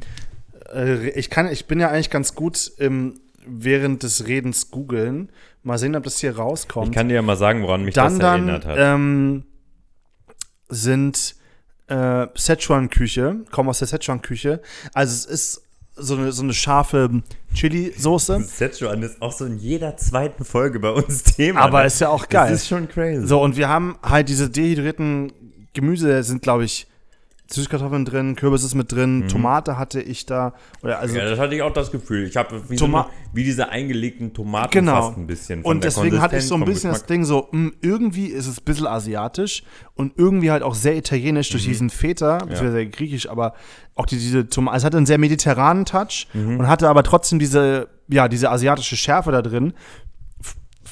[0.73, 5.31] äh, ich kann, ich bin ja eigentlich ganz gut im während des Redens googeln.
[5.63, 6.89] Mal sehen, ob das hier rauskommt.
[6.89, 8.77] Ich kann dir ja mal sagen, woran mich das Dandan erinnert hat.
[8.79, 9.45] ähm,
[10.69, 11.35] sind
[11.89, 14.61] äh, Szechuan-Küche, kommen aus der Szechuan-Küche.
[14.93, 15.68] Also es ist
[15.99, 17.23] so eine, so eine scharfe
[17.55, 18.43] Chili-Soße.
[18.43, 21.61] Szechuan ist auch so in jeder zweiten Folge bei uns Thema.
[21.61, 21.87] Aber ne?
[21.87, 22.51] ist ja auch geil.
[22.51, 23.27] Das ist schon crazy.
[23.27, 25.33] So, und wir haben halt diese dehydrierten
[25.75, 26.87] Gemüse, sind, glaube ich,
[27.51, 30.53] Süßkartoffeln drin, Kürbis ist mit drin, Tomate hatte ich da.
[30.83, 31.21] Oder also, Mhm.
[31.21, 32.27] ja, das hatte ich auch das Gefühl.
[32.27, 35.01] Ich habe wie, so eine- wie diese eingelegten Tomaten Genau.
[35.03, 35.63] fast ein bisschen.
[35.63, 38.65] Und deswegen hatte ich so ein bisschen das Ding so, mh, irgendwie ist es ein
[38.65, 39.63] bisschen asiatisch
[39.95, 41.53] und irgendwie halt auch sehr italienisch Mhm.
[41.53, 43.55] durch diesen Feta, beziehungsweise griechisch, aber
[43.95, 46.61] auch die, diese Tomaten, es hatte einen sehr mediterranen Touch Mhm.
[46.61, 49.73] und hatte aber trotzdem diese, ja, diese asiatische Schärfe da drin.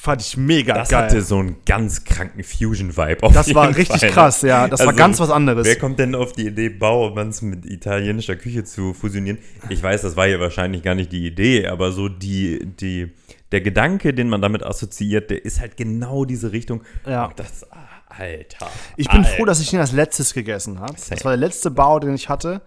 [0.07, 1.03] Fand ich mega Das geil.
[1.03, 3.23] hatte so einen ganz kranken Fusion-Vibe.
[3.23, 4.69] auf das war richtig Fall, krass, ja.
[4.69, 5.65] Das war Also, ganz was anderes.
[5.67, 9.37] Wer kommt denn auf die Idee, Bauermanns mit italienischer Küche zu fusionieren?
[9.69, 13.11] Ich weiß, das war ja wahrscheinlich gar nicht die Idee, aber so die, die,
[13.51, 16.83] der Gedanke, den man damit assoziiert, der ist halt genau diese Richtung.
[17.05, 17.29] Ja.
[17.35, 17.77] Das, ah,
[18.07, 18.67] Alter.
[18.95, 19.29] Ich bin Alter.
[19.35, 20.93] froh, dass ich den als letztes gegessen habe.
[21.09, 22.61] Das war der letzte Bau, den ich hatte.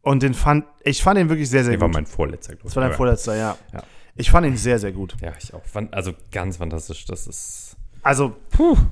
[0.00, 1.94] Und den fand, ich fand ihn wirklich sehr, sehr Der war gut.
[1.94, 3.58] mein vorletzter, glaube das war dein vorletzter, ja.
[3.74, 3.82] Ja.
[4.20, 5.16] Ich fand ihn sehr, sehr gut.
[5.22, 5.62] Ja, ich auch.
[5.90, 7.04] Also ganz fantastisch.
[7.06, 7.76] Das ist.
[8.02, 8.34] Also,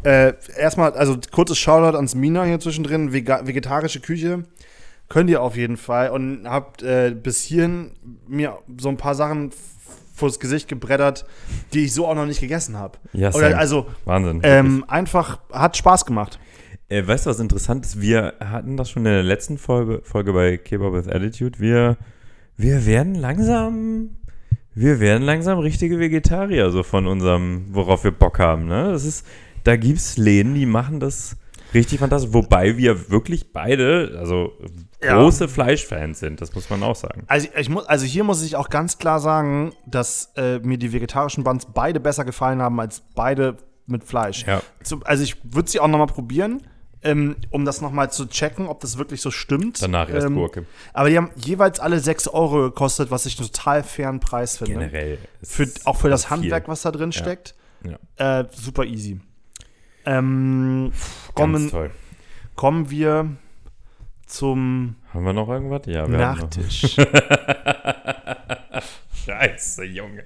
[0.04, 3.12] äh, erstmal, also kurzes Shoutout ans Mina hier zwischendrin.
[3.12, 4.44] Vega vegetarische Küche
[5.08, 6.10] könnt ihr auf jeden Fall.
[6.10, 7.92] Und habt äh, bis hierhin
[8.26, 9.50] mir so ein paar Sachen
[10.14, 11.24] vors Gesicht gebreddert,
[11.72, 12.98] die ich so auch noch nicht gegessen habe.
[13.12, 14.40] Ja, Oder also Wahnsinn.
[14.42, 16.38] ähm, einfach hat Spaß gemacht.
[16.88, 18.00] Äh, weißt du, was interessant ist?
[18.00, 21.60] Wir hatten das schon in der letzten Folge, Folge bei Kebab with Attitude.
[21.60, 21.96] Wir,
[22.56, 24.16] wir werden langsam,
[24.78, 28.66] wir werden langsam richtige Vegetarier, so von unserem, worauf wir Bock haben.
[28.66, 28.90] Ne?
[28.92, 29.26] Das ist,
[29.64, 31.36] da gibt es Läden, die machen das
[31.74, 32.32] richtig fantastisch.
[32.32, 34.52] Wobei wir wirklich beide, also
[35.02, 35.18] Ja.
[35.18, 37.24] große Fleischfans sind, das muss man auch sagen.
[37.26, 40.92] Also, ich muss, also hier muss ich auch ganz klar sagen, dass äh, mir die
[40.92, 43.56] vegetarischen Buns beide besser gefallen haben als beide
[43.86, 44.44] mit Fleisch.
[44.46, 44.60] Ja.
[45.04, 46.62] Also ich würde sie auch noch mal probieren,
[47.02, 49.80] ähm, um das noch mal zu checken, ob das wirklich so stimmt.
[49.82, 50.66] Danach erst ähm, Gurke.
[50.92, 54.74] Aber die haben jeweils alle 6 Euro gekostet, was ich einen total fairen Preis finde.
[54.74, 55.18] Generell.
[55.42, 56.30] Für, auch für das viel.
[56.30, 57.54] Handwerk, was da drin steckt.
[58.16, 58.40] Ja.
[58.40, 59.20] Äh, super easy.
[60.04, 61.90] Ähm, Ganz kommen, toll.
[62.56, 63.36] kommen wir
[64.26, 65.82] zum Haben wir noch irgendwas?
[65.86, 66.48] Ja, wir haben noch.
[69.28, 70.24] Scheiße, Junge.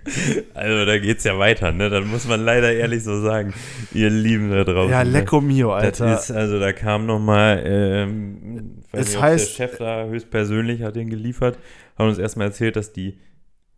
[0.55, 1.91] Also da geht's ja weiter, ne?
[1.91, 3.53] Dann muss man leider ehrlich so sagen,
[3.93, 4.91] ihr Lieben da draußen.
[4.93, 5.11] ja, ne?
[5.11, 6.19] Lecco Mio, Das Alter.
[6.19, 10.95] ist, also da kam noch mal, ähm, Es nicht, heißt- der Chef da höchstpersönlich hat
[10.97, 11.59] den geliefert,
[11.99, 13.19] hat uns erstmal erzählt, dass die,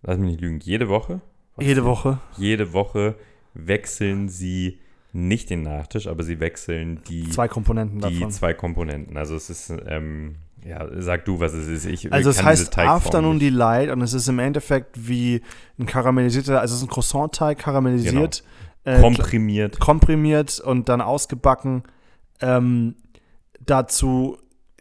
[0.03, 1.20] lass mich nicht lügen, jede Woche?
[1.59, 2.18] Jede Woche.
[2.37, 3.14] Jede Woche
[3.55, 4.79] wechseln sie
[5.12, 8.31] nicht den Nachtisch, aber sie wechseln die, Zwei Komponenten die davon.
[8.33, 9.16] zwei Komponenten.
[9.16, 11.84] Also es ist, ähm, ja, sag du, was es ist.
[11.84, 13.52] Ich Also es heißt Afternoon nicht.
[13.52, 15.42] Delight und es ist im Endeffekt wie
[15.78, 18.42] ein karamellisierter, also es ist ein Croissant-Teig karamellisiert,
[18.84, 19.78] äh, komprimiert.
[19.78, 21.82] komprimiert und dann ausgebacken.
[22.40, 22.94] Ähm,
[23.60, 24.38] dazu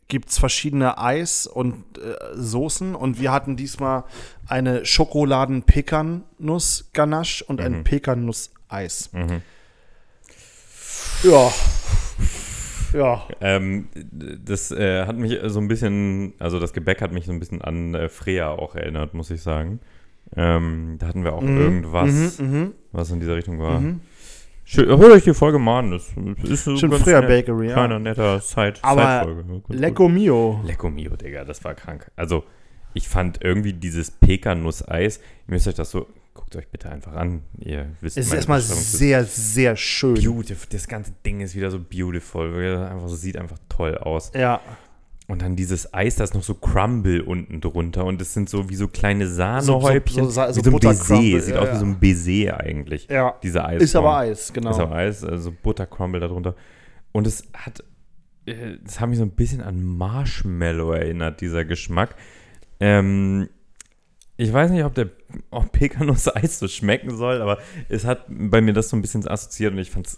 [0.07, 4.05] gibt es verschiedene Eis und äh, Soßen und wir hatten diesmal
[4.47, 9.09] eine Schokoladen-Pekan-Nuss-Ganache und ein Pekan-Nuss-Eis.
[9.11, 9.41] Mhm.
[11.23, 11.51] Ja.
[12.93, 13.27] Ja.
[13.41, 17.39] Ähm, das äh, hat mich so ein bisschen, also das Gebäck hat mich so ein
[17.39, 19.79] bisschen an äh, Freya auch erinnert, muss ich sagen.
[20.35, 23.81] Ähm, da hatten wir auch irgendwas, Mhm, was in dieser Richtung war.
[24.65, 25.91] Schön, hört euch die Folge mal an.
[25.91, 26.13] Das
[26.49, 27.27] ist so Schön ganz nett.
[27.27, 27.73] Bakery, ja.
[27.73, 29.63] Kleiner, netter Side, Aber gut.
[29.69, 30.61] Lecco Mio.
[30.65, 32.09] Lecco Mio, Digga, das war krank.
[32.15, 32.43] Also,
[32.93, 37.41] ich fand irgendwie dieses Pekannuss-Eis, ihr müsst euch das so, guckt euch bitte einfach an.
[37.59, 40.15] Ihr wisst Es ist erstmal sehr, sehr schön.
[40.15, 40.67] beautiful.
[40.71, 42.47] Das ganze Ding ist wieder so beautiful.
[42.89, 44.31] Einfach, so sieht einfach toll aus.
[44.35, 44.59] Ja.
[45.27, 48.03] Und dann dieses Eis, da ist noch so Crumble unten drunter.
[48.05, 50.25] Und das sind so wie so kleine Sahnehäubchen.
[50.25, 51.41] So- so- so- so wie so ein Baiser.
[51.45, 53.07] Sieht ja, aus wie so ein Baiser eigentlich.
[53.09, 53.35] Ja.
[53.41, 53.81] Diese Eis.
[53.81, 54.71] Ist aber Eis, genau.
[54.71, 56.55] Ist aber Eis, also Buttercrumble darunter.
[57.13, 57.83] Und es hat,
[58.45, 62.15] äh, das hat mich so ein bisschen an Marshmallow erinnert, dieser Geschmack.
[62.81, 63.47] Ähm,
[64.37, 65.09] ich weiß nicht, ob der
[65.51, 67.59] ob Pekanuss-Eis so schmecken soll, aber
[67.89, 70.17] es hat bei mir das so ein bisschen assoziiert und ich fand's,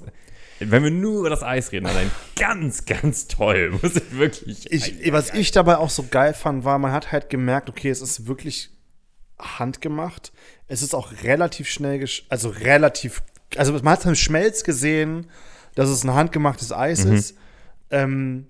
[0.60, 4.72] wenn wir nur über das Eis reden, allein ganz, ganz toll, muss ich wirklich.
[4.72, 8.02] Ich, was ich dabei auch so geil fand, war, man hat halt gemerkt, okay, es
[8.02, 8.70] ist wirklich
[9.38, 10.32] handgemacht.
[10.68, 13.22] Es ist auch relativ schnell, gesch also relativ,
[13.58, 15.28] also man hat beim Schmelz gesehen,
[15.76, 17.14] dass es ein handgemachtes Eis Mhm.
[17.16, 17.38] ist.
[17.92, 18.48] Ähm,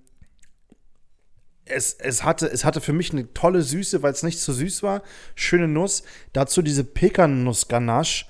[1.65, 4.83] es, es, hatte, es hatte für mich eine tolle Süße, weil es nicht zu süß
[4.83, 5.01] war.
[5.35, 6.03] Schöne Nuss.
[6.33, 8.25] Dazu diese Pekannuss-Ganache,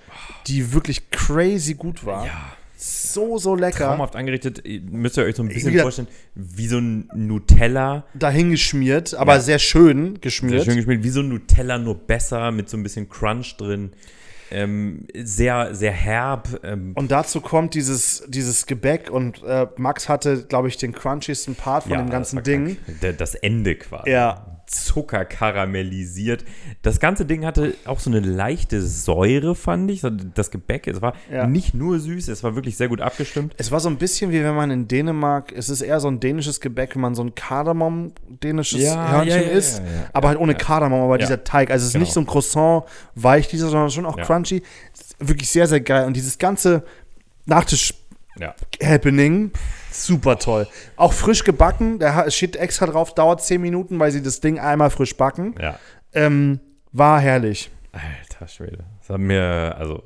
[0.47, 2.25] die wirklich crazy gut war.
[2.25, 2.53] Ja.
[2.77, 3.86] So, so lecker.
[3.88, 4.61] Traumhaft angerichtet.
[4.91, 8.05] Müsst ihr euch so ein bisschen vorstellen, wie so ein Nutella.
[8.13, 9.39] Dahin geschmiert, aber Ja.
[9.39, 10.65] sehr schön Sehr geschmiert.
[10.65, 11.03] schön gespielt.
[11.03, 13.91] Wie so ein Nutella, nur besser, mit so ein bisschen Crunch drin.
[14.52, 16.60] Ähm, sehr, sehr herb.
[16.64, 21.56] Ähm, Und dazu kommt dieses, dieses Gebäck und äh, Max hatte, glaube ich, den crunchiesten
[21.56, 22.78] Part von ja, dem ganzen Ding.
[23.18, 24.10] Das Ende quasi.
[24.12, 24.55] Ja.
[24.68, 26.43] Zucker karamellisiert.
[26.82, 30.01] Das ganze Ding hatte auch so eine leichte Säure, fand ich.
[30.34, 31.47] Das Gebäck, es war Ja.
[31.47, 33.53] nicht nur süß, es war wirklich sehr gut abgestimmt.
[33.57, 36.20] Es war so ein bisschen wie wenn man in Dänemark, es ist eher so ein
[36.20, 39.82] dänisches Gebäck, wenn man so ein Kardamom-dänisches Ja, Hörnchen ja, isst,
[40.13, 40.55] aber halt ohne.
[40.55, 41.70] Kardamom, aber dieser Teig.
[41.70, 42.03] Also es ist Genau.
[42.03, 42.84] nicht so ein Croissant
[43.16, 44.63] weich, dieser, sondern schon auch crunchy.
[45.20, 46.05] Wirklich sehr, sehr geil.
[46.07, 46.84] Und dieses ganze
[47.45, 49.59] Nachtisch-Happening, Ja.
[50.04, 50.68] Super toll.
[50.96, 54.89] Auch frisch gebacken, da steht extra drauf, dauert 10 Minuten, weil sie das Ding einmal
[54.89, 55.56] frisch backen.
[55.60, 55.80] Ja.
[56.14, 56.60] Ähm,
[56.91, 57.72] war herrlich.
[57.91, 58.86] Alter Schwede.
[59.00, 60.04] Das hat mir, also,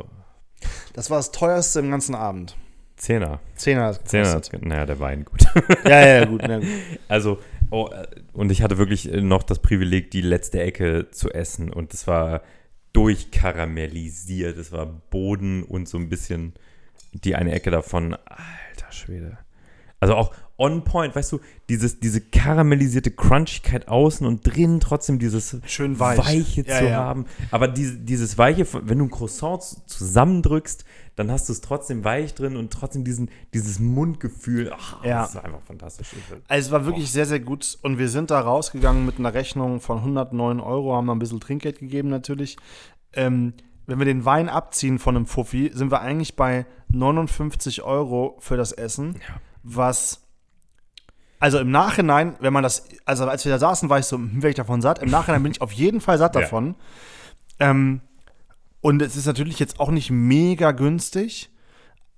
[0.94, 2.56] Das war das teuerste im ganzen Abend.
[3.00, 3.40] Zehner.
[3.56, 3.94] Zehner.
[4.04, 5.46] Zehner, naja, der Wein, gut.
[5.86, 6.42] Ja, ja, gut.
[6.48, 6.68] Ja, gut.
[7.08, 11.32] Also, oh, äh, und ich hatte wirklich äh, noch das Privileg, die letzte Ecke zu
[11.32, 11.72] essen.
[11.72, 12.42] Und es war
[12.92, 14.58] durchkaramellisiert.
[14.58, 16.54] Es war Boden und so ein bisschen
[17.14, 18.16] die eine Ecke davon.
[18.26, 19.38] Alter Schwede.
[20.00, 21.40] Also auch on point, weißt du,
[21.70, 26.18] dieses, diese karamellisierte Crunchigkeit außen und drinnen trotzdem dieses Schön weich.
[26.18, 26.96] Weiche Ja, zu ja.
[26.98, 27.26] haben.
[27.52, 30.84] Aber diese, dieses Weiche, wenn du ein Croissant zusammendrückst,
[31.16, 34.72] dann hast du es trotzdem weich drin und trotzdem diesen, dieses Mundgefühl.
[34.74, 35.22] Ach, Ja.
[35.22, 36.10] Das ist einfach fantastisch.
[36.48, 39.82] Also es war wirklich sehr, sehr gut und wir sind da rausgegangen mit einer Rechnung
[39.82, 42.58] von 109 Euro, haben ein bisschen Trinkgeld gegeben natürlich.
[43.14, 43.54] Ähm,
[43.86, 48.56] wenn wir den Wein abziehen von einem Fuffi, sind wir eigentlich bei 59 Euro für
[48.58, 49.42] das Essen, Ja.
[49.64, 50.22] Was
[51.42, 54.36] also im Nachhinein, wenn man das, also als wir da saßen, war ich so, hm,
[54.36, 55.00] werde ich davon satt?
[55.02, 56.42] Im Nachhinein bin ich auf jeden Fall satt Ja.
[56.42, 56.76] davon.
[57.60, 58.02] Ähm,
[58.82, 61.50] und es ist natürlich jetzt auch nicht mega günstig,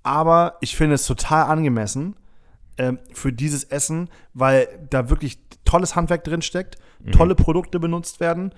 [0.02, 2.16] aber ich finde es total angemessen
[2.78, 6.78] ähm, für dieses Essen, weil da wirklich tolles Handwerk drin steckt,
[7.12, 8.52] tolle Produkte benutzt werden,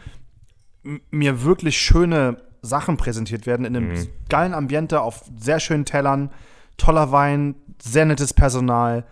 [1.11, 4.09] mir wirklich schöne Sachen präsentiert werden in einem Mhm.
[4.31, 6.31] geilen Ambiente auf sehr schönen Tellern,
[6.77, 9.05] toller Wein, sehr nettes Personal,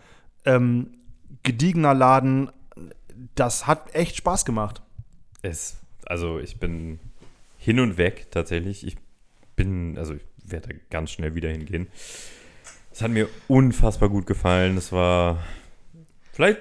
[0.45, 0.93] ähm,
[1.43, 2.51] gediegener Laden.
[3.35, 4.83] Das hat echt Spaß gemacht.
[5.43, 6.99] Es, also ich bin
[7.59, 8.87] hin und weg tatsächlich.
[8.87, 8.97] Ich
[9.57, 11.89] bin, also ich werde da ganz schnell wieder hingehen.
[12.93, 14.77] Es hat mir unfassbar gut gefallen.
[14.77, 15.39] Es war
[16.33, 16.61] vielleicht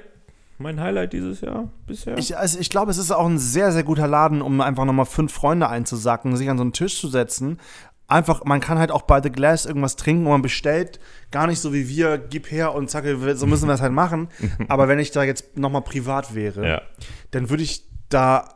[0.61, 2.17] mein Highlight dieses Jahr bisher.
[2.17, 5.05] Ich, also ich glaube, es ist auch ein sehr, sehr guter Laden, um einfach nochmal
[5.05, 7.59] fünf Freunde einzusacken, sich an so einen Tisch zu setzen.
[8.11, 10.99] Einfach, man kann halt auch bei The Glass irgendwas trinken und man bestellt
[11.31, 13.05] gar nicht so wie wir, gib her und zack,
[13.35, 14.27] so müssen wir es halt machen.
[14.67, 16.81] Aber wenn ich da jetzt nochmal privat wäre, ja,
[17.31, 18.53] dann würde ich da,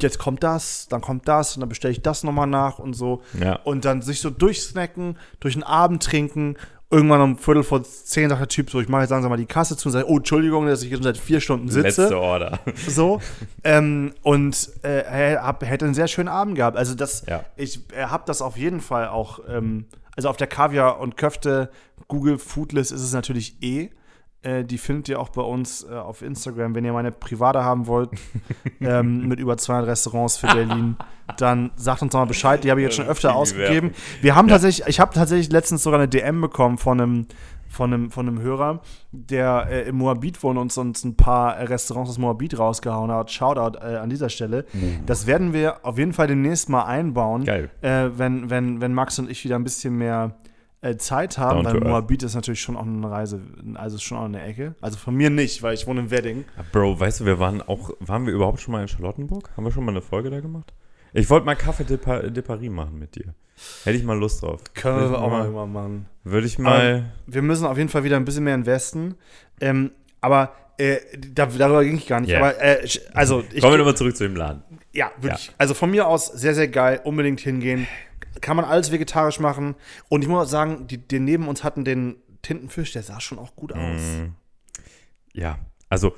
[0.00, 3.22] jetzt kommt das, dann kommt das und dann bestelle ich das nochmal nach und so.
[3.40, 3.56] ja.
[3.64, 6.56] Und dann sich so durchsnacken, durch den Abend trinken.
[6.88, 9.46] Irgendwann um Viertel vor zehn sagt der Typ so, ich mache jetzt langsam mal die
[9.46, 12.20] Kasse zu und sage, oh, Entschuldigung, dass ich hier schon seit vier Stunden sitze Letzte
[12.20, 12.60] Order.
[12.86, 13.20] so
[13.64, 16.76] ähm, und äh, er hab, hätte einen sehr schönen Abend gehabt.
[16.76, 17.44] Also das, Ja.
[17.56, 21.70] ich habe das auf jeden Fall auch, ähm, also auf der Kaviar und Köfte
[22.06, 23.90] Google Foodlist ist es natürlich eh.
[24.42, 26.74] Äh, die findet ihr auch bei uns äh, auf Instagram.
[26.74, 28.10] Wenn ihr meine private haben wollt,
[28.80, 30.96] ähm, mit über 200 Restaurants für Berlin,
[31.38, 32.62] dann sagt uns doch mal Bescheid.
[32.62, 33.92] Die habe ich jetzt schon öfter ausgegeben.
[34.20, 34.54] Wir haben Ja.
[34.54, 37.26] tatsächlich, ich habe tatsächlich letztens sogar eine DM bekommen von einem,
[37.68, 38.80] von einem, von einem Hörer,
[39.10, 43.30] der äh, im Moabit wohnt und uns ein paar Restaurants aus Moabit rausgehauen hat.
[43.32, 44.64] Shoutout äh, an dieser Stelle.
[45.06, 47.44] Das werden wir auf jeden Fall demnächst mal einbauen,
[47.82, 50.36] äh, wenn, wenn, wenn Max und ich wieder ein bisschen mehr
[50.82, 51.88] äh, Zeit haben, Down weil.
[51.90, 53.40] Moabit ist natürlich schon auch eine Reise,
[53.74, 54.74] also schon auch eine Ecke.
[54.80, 56.44] Also von mir nicht, weil ich wohne in Wedding.
[56.72, 59.50] Bro, weißt du, wir waren auch, waren wir überhaupt schon mal in Charlottenburg?
[59.56, 60.72] Haben wir schon mal eine Folge da gemacht?
[61.12, 63.34] Ich wollte mal Kaffee de, Pa- de Paris machen mit dir.
[63.84, 64.60] Hätte ich mal Lust drauf.
[64.74, 66.06] Können Würde wir auch mal irgendwann machen.
[66.24, 67.10] Würde ich mal.
[67.26, 69.14] Wir müssen auf jeden Fall wieder ein bisschen mehr investen.
[69.62, 70.96] Ähm, aber äh,
[71.32, 72.28] da, darüber ging ich gar nicht.
[72.30, 72.40] Ja.
[72.40, 74.62] Aber äh, also ich, Kommen wir nochmal zurück zu dem Laden.
[74.92, 75.52] ja, wirklich.
[75.56, 77.00] Also von mir aus sehr, sehr geil.
[77.04, 77.86] Unbedingt hingehen.
[78.40, 79.74] Kann man alles vegetarisch machen.
[80.08, 83.38] Und ich muss auch sagen, die, die neben uns hatten den Tintenfisch, der sah schon
[83.38, 84.00] auch gut aus.
[84.00, 84.34] Mhm.
[85.32, 85.58] Ja,
[85.88, 86.14] also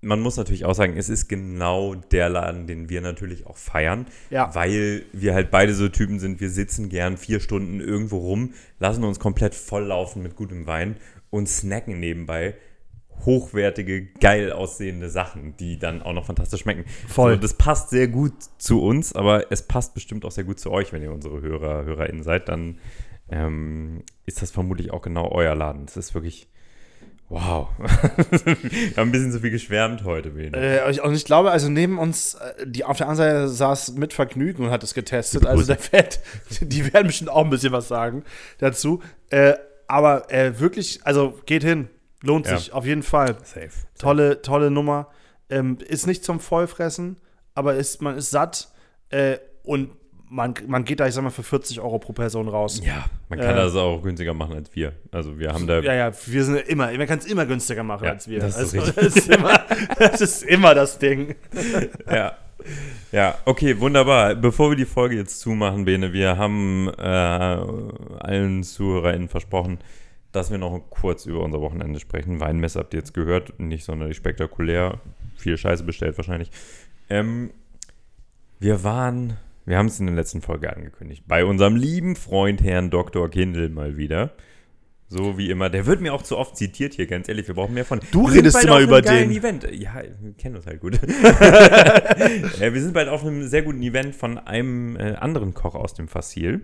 [0.00, 4.06] man muss natürlich auch sagen, es ist genau der Laden, den wir natürlich auch feiern,
[4.28, 4.54] Ja.
[4.54, 9.02] weil wir halt beide so Typen sind, wir sitzen gern vier Stunden irgendwo rum, lassen
[9.04, 10.96] uns komplett volllaufen mit gutem Wein
[11.30, 12.54] und snacken nebenbei
[13.24, 16.84] hochwertige, geil aussehende Sachen, die dann auch noch fantastisch schmecken.
[17.08, 17.34] Voll.
[17.34, 20.70] So, das passt sehr gut zu uns, aber es passt bestimmt auch sehr gut zu
[20.70, 22.78] euch, wenn ihr unsere Hörer, HörerInnen seid, dann
[23.30, 25.84] ähm, ist das vermutlich auch genau euer Laden.
[25.86, 26.48] Es ist wirklich
[27.30, 27.68] Wow.
[27.78, 30.28] Wir haben ein bisschen zu viel geschwärmt heute.
[30.28, 34.12] Äh, und ich glaube, also neben uns, äh, die auf der anderen Seite saß mit
[34.12, 35.46] Vergnügen und hat es getestet.
[35.46, 36.20] Also der Fett,
[36.60, 38.24] die werden bestimmt auch ein bisschen was sagen
[38.58, 39.02] dazu.
[39.30, 39.54] Äh,
[39.86, 41.88] aber äh, wirklich, also geht hin.
[42.24, 42.56] Lohnt Ja.
[42.58, 43.36] sich auf jeden Fall.
[43.44, 43.68] Safe.
[43.98, 45.08] Tolle, tolle Nummer.
[45.50, 47.18] Ähm, ist nicht zum Vollfressen,
[47.54, 48.68] aber ist, man ist satt
[49.10, 49.90] äh, und
[50.30, 52.80] man, man geht da, ich sag mal, für 40 Euro pro Person raus.
[52.82, 54.94] Ja, man kann Äh, das auch günstiger machen als wir.
[55.12, 55.80] Also wir haben da.
[55.80, 58.40] Ja, ja, wir sind immer, man kann es immer günstiger machen Ja, als wir.
[58.40, 59.60] das ist also, das, ist immer,
[59.98, 61.34] das ist immer das Ding.
[62.10, 62.32] Ja.
[63.12, 64.34] Ja, okay, wunderbar.
[64.34, 69.78] Bevor wir die Folge jetzt zumachen, Bene, wir haben äh, allen ZuhörerInnen versprochen,
[70.34, 72.40] dass wir noch kurz über unser Wochenende sprechen.
[72.40, 75.00] Weinmesse habt ihr jetzt gehört, nicht sonderlich spektakulär.
[75.36, 76.50] Viel Scheiße bestellt wahrscheinlich.
[77.08, 77.50] Ähm,
[78.58, 82.90] wir waren, wir haben es in der letzten Folge angekündigt, bei unserem lieben Freund Herrn
[82.90, 83.30] Dr.
[83.30, 84.32] Kindl mal wieder.
[85.06, 85.70] So wie immer.
[85.70, 87.46] Der wird mir auch zu oft zitiert hier, ganz ehrlich.
[87.46, 88.00] Wir brauchen mehr von.
[88.10, 89.30] Du Wir redest immer über den.
[89.30, 89.68] Event.
[89.70, 90.94] Ja, wir kennen uns halt gut.
[91.02, 95.94] äh, wir sind bald auf einem sehr guten Event von einem äh, anderen Koch aus
[95.94, 96.62] dem Fassil.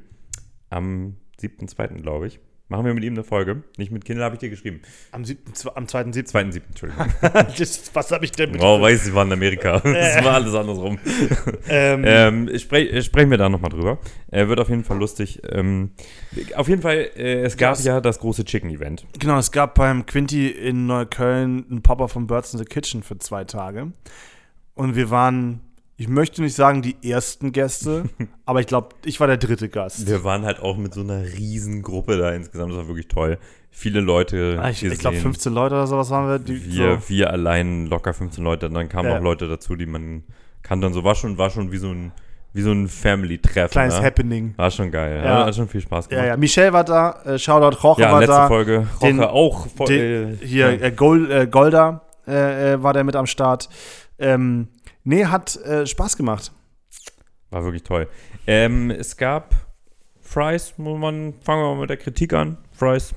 [0.70, 2.40] Am 7.2., glaube ich.
[2.70, 3.64] Machen wir mit ihm eine Folge.
[3.78, 4.80] Nicht mit Kindle, habe ich dir geschrieben.
[5.10, 6.30] Am, siebten, am 2.7.
[6.32, 7.06] 2.7., Entschuldigung.
[7.58, 8.62] Das- Was habe ich denn mit?
[8.62, 9.80] Oh, weiß, sie waren in Amerika.
[9.84, 10.96] Das war alles andersrum.
[11.68, 13.98] Ähm, Ähm, spre sprechen wir da nochmal drüber.
[14.30, 15.42] Äh, wird auf jeden Fall lustig.
[15.50, 15.90] Ähm,
[16.54, 19.04] auf jeden Fall, äh, es gab Das- ja das große Chicken-Event.
[19.18, 23.18] Genau, es gab beim Quinty in Neukölln einen Papa von Birds in the Kitchen für
[23.18, 23.92] zwei Tage.
[24.74, 25.60] Und wir waren,
[26.00, 28.04] ich möchte nicht sagen die ersten Gäste,
[28.46, 30.06] aber ich glaube, ich war der dritte Gast.
[30.08, 32.72] Wir waren halt auch mit so einer riesen Gruppe da insgesamt.
[32.72, 33.36] Das war wirklich toll.
[33.70, 34.58] Viele Leute.
[34.62, 36.38] Ah, ich ich glaube, 15 Leute oder sowas waren wir.
[36.38, 37.08] Die, Wir, so.
[37.10, 38.66] wir allein locker 15 Leute.
[38.68, 39.18] Und dann kamen Ja.
[39.18, 40.22] auch Leute dazu, die man
[40.62, 41.04] kannte und so.
[41.04, 42.12] War schon, war schon wie so ein,
[42.54, 43.70] wie so ein Family-Treffen.
[43.70, 44.06] Kleines ne?
[44.06, 44.54] Happening.
[44.56, 45.18] War schon geil.
[45.18, 45.24] Ja.
[45.40, 45.46] Ja.
[45.46, 46.26] Hat schon viel Spaß Ja, gemacht.
[46.28, 46.36] ja.
[46.38, 48.48] Michelle war da, äh, Shoutout, Jorge Ja, war letzte da.
[48.48, 48.86] Folge.
[49.02, 49.66] Roche Den- auch.
[49.68, 50.86] voll- Den, äh, hier, ja.
[50.86, 53.68] äh, Gold, äh, Golda äh, äh, war der mit am Start.
[54.18, 54.68] Ähm,
[55.10, 56.52] nee, hat äh, Spaß gemacht.
[57.50, 58.08] War wirklich toll.
[58.46, 59.54] Ähm, es gab
[60.20, 62.56] Fries, man, fangen wir mal mit der Kritik an.
[62.72, 63.12] Fries.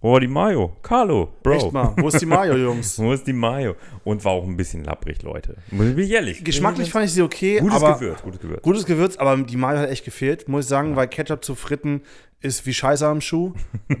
[0.00, 0.76] Wo war die Mayo?
[0.82, 1.52] Carlo, Bro.
[1.52, 1.92] Echt mal.
[1.96, 2.98] Wo ist die Mayo, Jungs?
[2.98, 3.76] Wo ist die Mayo?
[4.04, 5.56] Und war auch ein bisschen lapprig, Leute.
[5.70, 6.42] Muss ich ehrlich.
[6.44, 8.62] Geschmacklich fand ich sie okay, Gutes aber Gewürz, gutes Gewürz.
[8.62, 12.02] gutes Gewürz, aber die Mayo hat echt gefehlt, muss ich sagen, weil Ketchup zu Fritten
[12.40, 13.52] ist wie Scheiße am Schuh.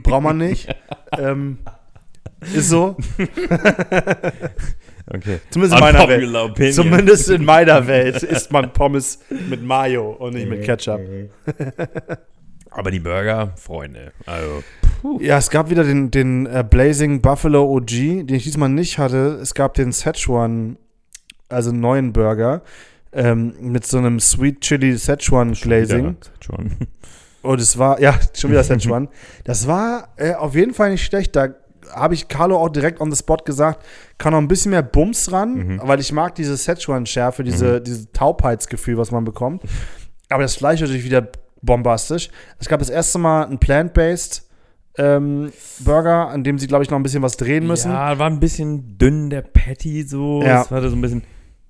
[0.02, 0.68] Braucht man nicht.
[1.18, 1.58] ähm,
[2.54, 2.96] ist so.
[5.08, 5.38] Okay.
[5.50, 6.74] Zumindest in meiner Welt.
[6.74, 11.00] Zumindest in meiner Welt isst man Pommes mit Mayo und nicht mit Ketchup.
[12.70, 14.12] Aber die Burger, Freunde.
[14.26, 14.62] Also,
[15.20, 17.86] Ja, es gab wieder den, den äh, Blazing Buffalo OG,
[18.26, 19.38] den ich diesmal nicht hatte.
[19.40, 20.76] Es gab den Szechuan,
[21.48, 22.62] also einen neuen Burger,
[23.12, 26.16] ähm, mit so einem Sweet Chili Szechuan Glazing.
[27.42, 29.08] Und es war, ja, schon wieder Szechuan.
[29.44, 31.36] das war äh, auf jeden Fall nicht schlecht.
[31.36, 31.54] Da
[31.92, 33.84] habe ich Carlo auch direkt on the spot gesagt,
[34.18, 35.80] kann noch ein bisschen mehr Bums ran, Mhm.
[35.84, 39.62] weil ich mag diese Szechuan-Schärfe, diese, dieses Taubheitsgefühl, was man bekommt.
[40.28, 41.28] Aber das Fleisch natürlich wieder
[41.62, 42.30] bombastisch.
[42.58, 44.42] Es gab das erste Mal einen Plant-Based
[44.98, 47.90] ähm, Burger, an dem sie, glaube ich, noch ein bisschen was drehen müssen.
[47.92, 50.40] Ja, war ein bisschen dünn, der Patty so.
[50.42, 50.60] Ja.
[50.60, 51.22] Das war so ein bisschen.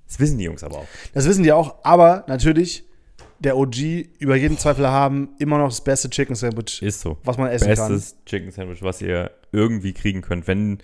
[0.07, 0.87] Das wissen die Jungs aber auch.
[1.13, 2.85] Das wissen die auch, aber natürlich,
[3.41, 3.77] der OG
[4.21, 7.19] über jeden Zweifel haben, immer noch das beste Chicken Sandwich, Ist so.
[7.25, 7.93] was man essen kann.
[7.93, 10.47] Bestes Chicken Sandwich, was ihr irgendwie kriegen könnt.
[10.47, 10.79] Wenn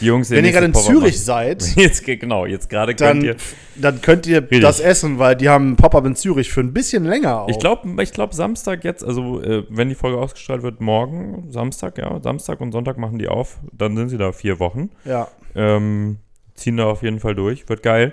[0.00, 1.24] die Jungs Wenn ihr gerade in Pop-up Zürich machen.
[1.24, 3.36] seid, Jetzt, genau, jetzt gerade könnt dann, ihr.
[3.76, 4.60] dann könnt ihr Richtig.
[4.60, 7.48] das essen, weil die haben Pop-Up in Zürich für ein bisschen länger auch.
[7.48, 11.98] Ich glaube, ich glaub, Samstag jetzt, also äh, wenn die Folge ausgestrahlt wird, morgen, Samstag,
[11.98, 13.58] ja, Samstag und Sonntag machen die auf.
[13.72, 14.90] Dann sind sie da vier Wochen.
[15.04, 15.28] Ja.
[15.54, 16.16] Ähm,
[16.54, 17.68] ziehen da auf jeden Fall durch.
[17.68, 18.12] Wird geil.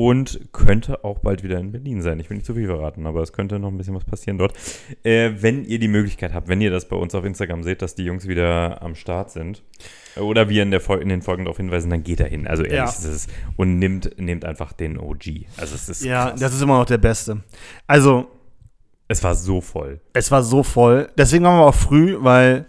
[0.00, 2.20] Und könnte auch bald wieder in Berlin sein.
[2.20, 4.52] Ich will nicht zu viel verraten, aber es könnte noch ein bisschen was passieren dort.
[5.02, 7.96] Äh, wenn ihr die Möglichkeit habt, wenn ihr das bei uns auf Instagram seht, dass
[7.96, 9.64] die Jungs wieder am Start sind,
[10.16, 12.46] oder wir in, der Fol in den Folgen darauf hinweisen, dann geht da hin.
[12.46, 12.84] Also ehrlich Ja.
[12.84, 13.26] ist es.
[13.56, 15.46] Und nimmt, nehmt einfach den OG.
[15.56, 16.40] Also es ist Ja, krass.
[16.40, 17.42] das ist immer noch der Beste.
[17.88, 18.28] Also,
[19.08, 20.00] es war so voll.
[20.12, 21.08] es war so voll.
[21.18, 22.66] Deswegen waren wir auch früh, weil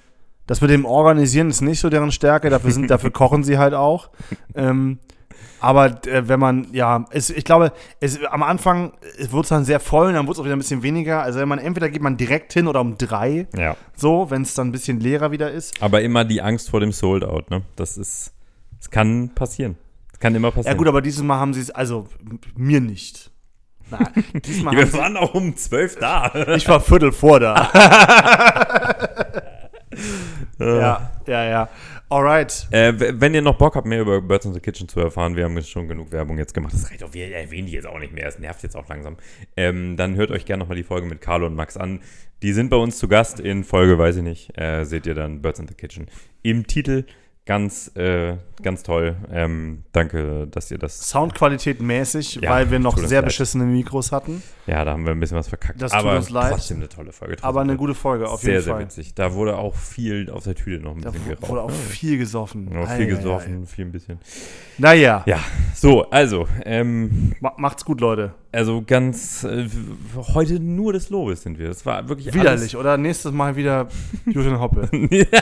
[0.48, 2.50] das mit dem Organisieren ist nicht so deren Stärke.
[2.50, 4.10] Dafür, sind, dafür kochen sie halt auch.
[4.56, 4.98] Ähm,
[5.62, 8.94] aber äh, wenn man, ja, es, ich glaube, es, am Anfang
[9.30, 11.22] wurde es dann sehr voll und dann wurde es auch wieder ein bisschen weniger.
[11.22, 13.76] Also wenn man entweder geht man direkt hin oder um drei, Ja.
[13.96, 15.82] so, wenn es dann ein bisschen leerer wieder ist.
[15.82, 17.64] Aber immer die Angst vor dem Sold Out, ne?
[17.76, 18.34] Das ist,
[18.80, 19.76] es kann passieren.
[20.14, 20.78] Es kann immer Ja passieren.
[20.78, 22.08] gut, aber dieses Mal haben sie es, also
[22.56, 23.32] mir nicht.
[23.92, 24.08] Nein,
[24.46, 26.32] diesmal wir waren auch um zwölf da.
[26.56, 27.70] ich war Viertel vor da.
[30.60, 31.70] ja, ja, ja.
[32.10, 32.68] Alright.
[32.72, 35.44] Äh, wenn ihr noch Bock habt, mehr über Birds in the Kitchen zu erfahren, wir
[35.44, 36.74] haben jetzt schon genug Werbung jetzt gemacht.
[36.74, 38.28] Das reicht auch, wir erwähnen die jetzt auch nicht mehr.
[38.28, 39.18] Es nervt jetzt auch langsam.
[39.56, 42.00] Ähm, dann hört euch gerne nochmal die Folge mit Carlo und Max an.
[42.42, 45.42] Die sind bei uns zu Gast in Folge, weiß ich nicht, äh, seht ihr dann
[45.42, 46.08] Birds in the Kitchen.
[46.42, 47.04] Im Titel
[47.50, 49.16] Ganz, äh, ganz toll.
[49.34, 51.10] Ähm, danke, dass ihr das.
[51.10, 53.30] Soundqualität mäßig, Ja, weil wir noch tut sehr leid.
[53.30, 54.44] beschissene Mikros hatten.
[54.68, 55.82] Ja, da haben wir ein bisschen was verkackt.
[55.82, 56.52] Das tut aber uns leid.
[56.52, 57.38] trotzdem eine tolle Folge.
[57.42, 58.84] Aber eine gute Folge, auf sehr, jeden sehr Fall.
[58.84, 59.16] witzig.
[59.16, 61.50] Da wurde auch viel auf der Tüte noch ein Da bisschen geraucht.
[61.50, 61.76] wurde auch ne?
[61.76, 62.70] viel gesoffen.
[62.72, 64.20] Ja, Ei, viel ei, gesoffen, viel ein bisschen.
[64.20, 64.78] ei.
[64.78, 65.40] Naja, Ja,
[65.74, 68.34] so, also, ähm, ma macht's gut, Leute.
[68.52, 69.68] also ganz, äh,
[70.36, 71.68] heute nur des Lobes sind wir.
[71.70, 72.96] Das war wirklich Widerlich, oder?
[72.98, 73.88] Nächstes Mal wieder
[74.28, 74.88] Jürgen Hoppe.
[74.92, 75.28] Alles,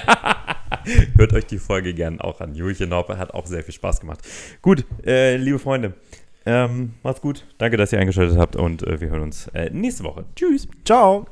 [1.17, 2.55] Hört euch die Folge gern auch an.
[2.55, 4.19] Julchen Hoppe hat auch sehr viel Spaß gemacht.
[4.61, 5.93] Gut, äh, liebe Freunde,
[6.45, 7.45] ähm, macht's gut.
[7.57, 10.25] Danke, dass ihr eingeschaltet habt und äh, wir hören uns äh, nächste Woche.
[10.35, 10.67] Tschüss.
[10.85, 11.27] Ciao.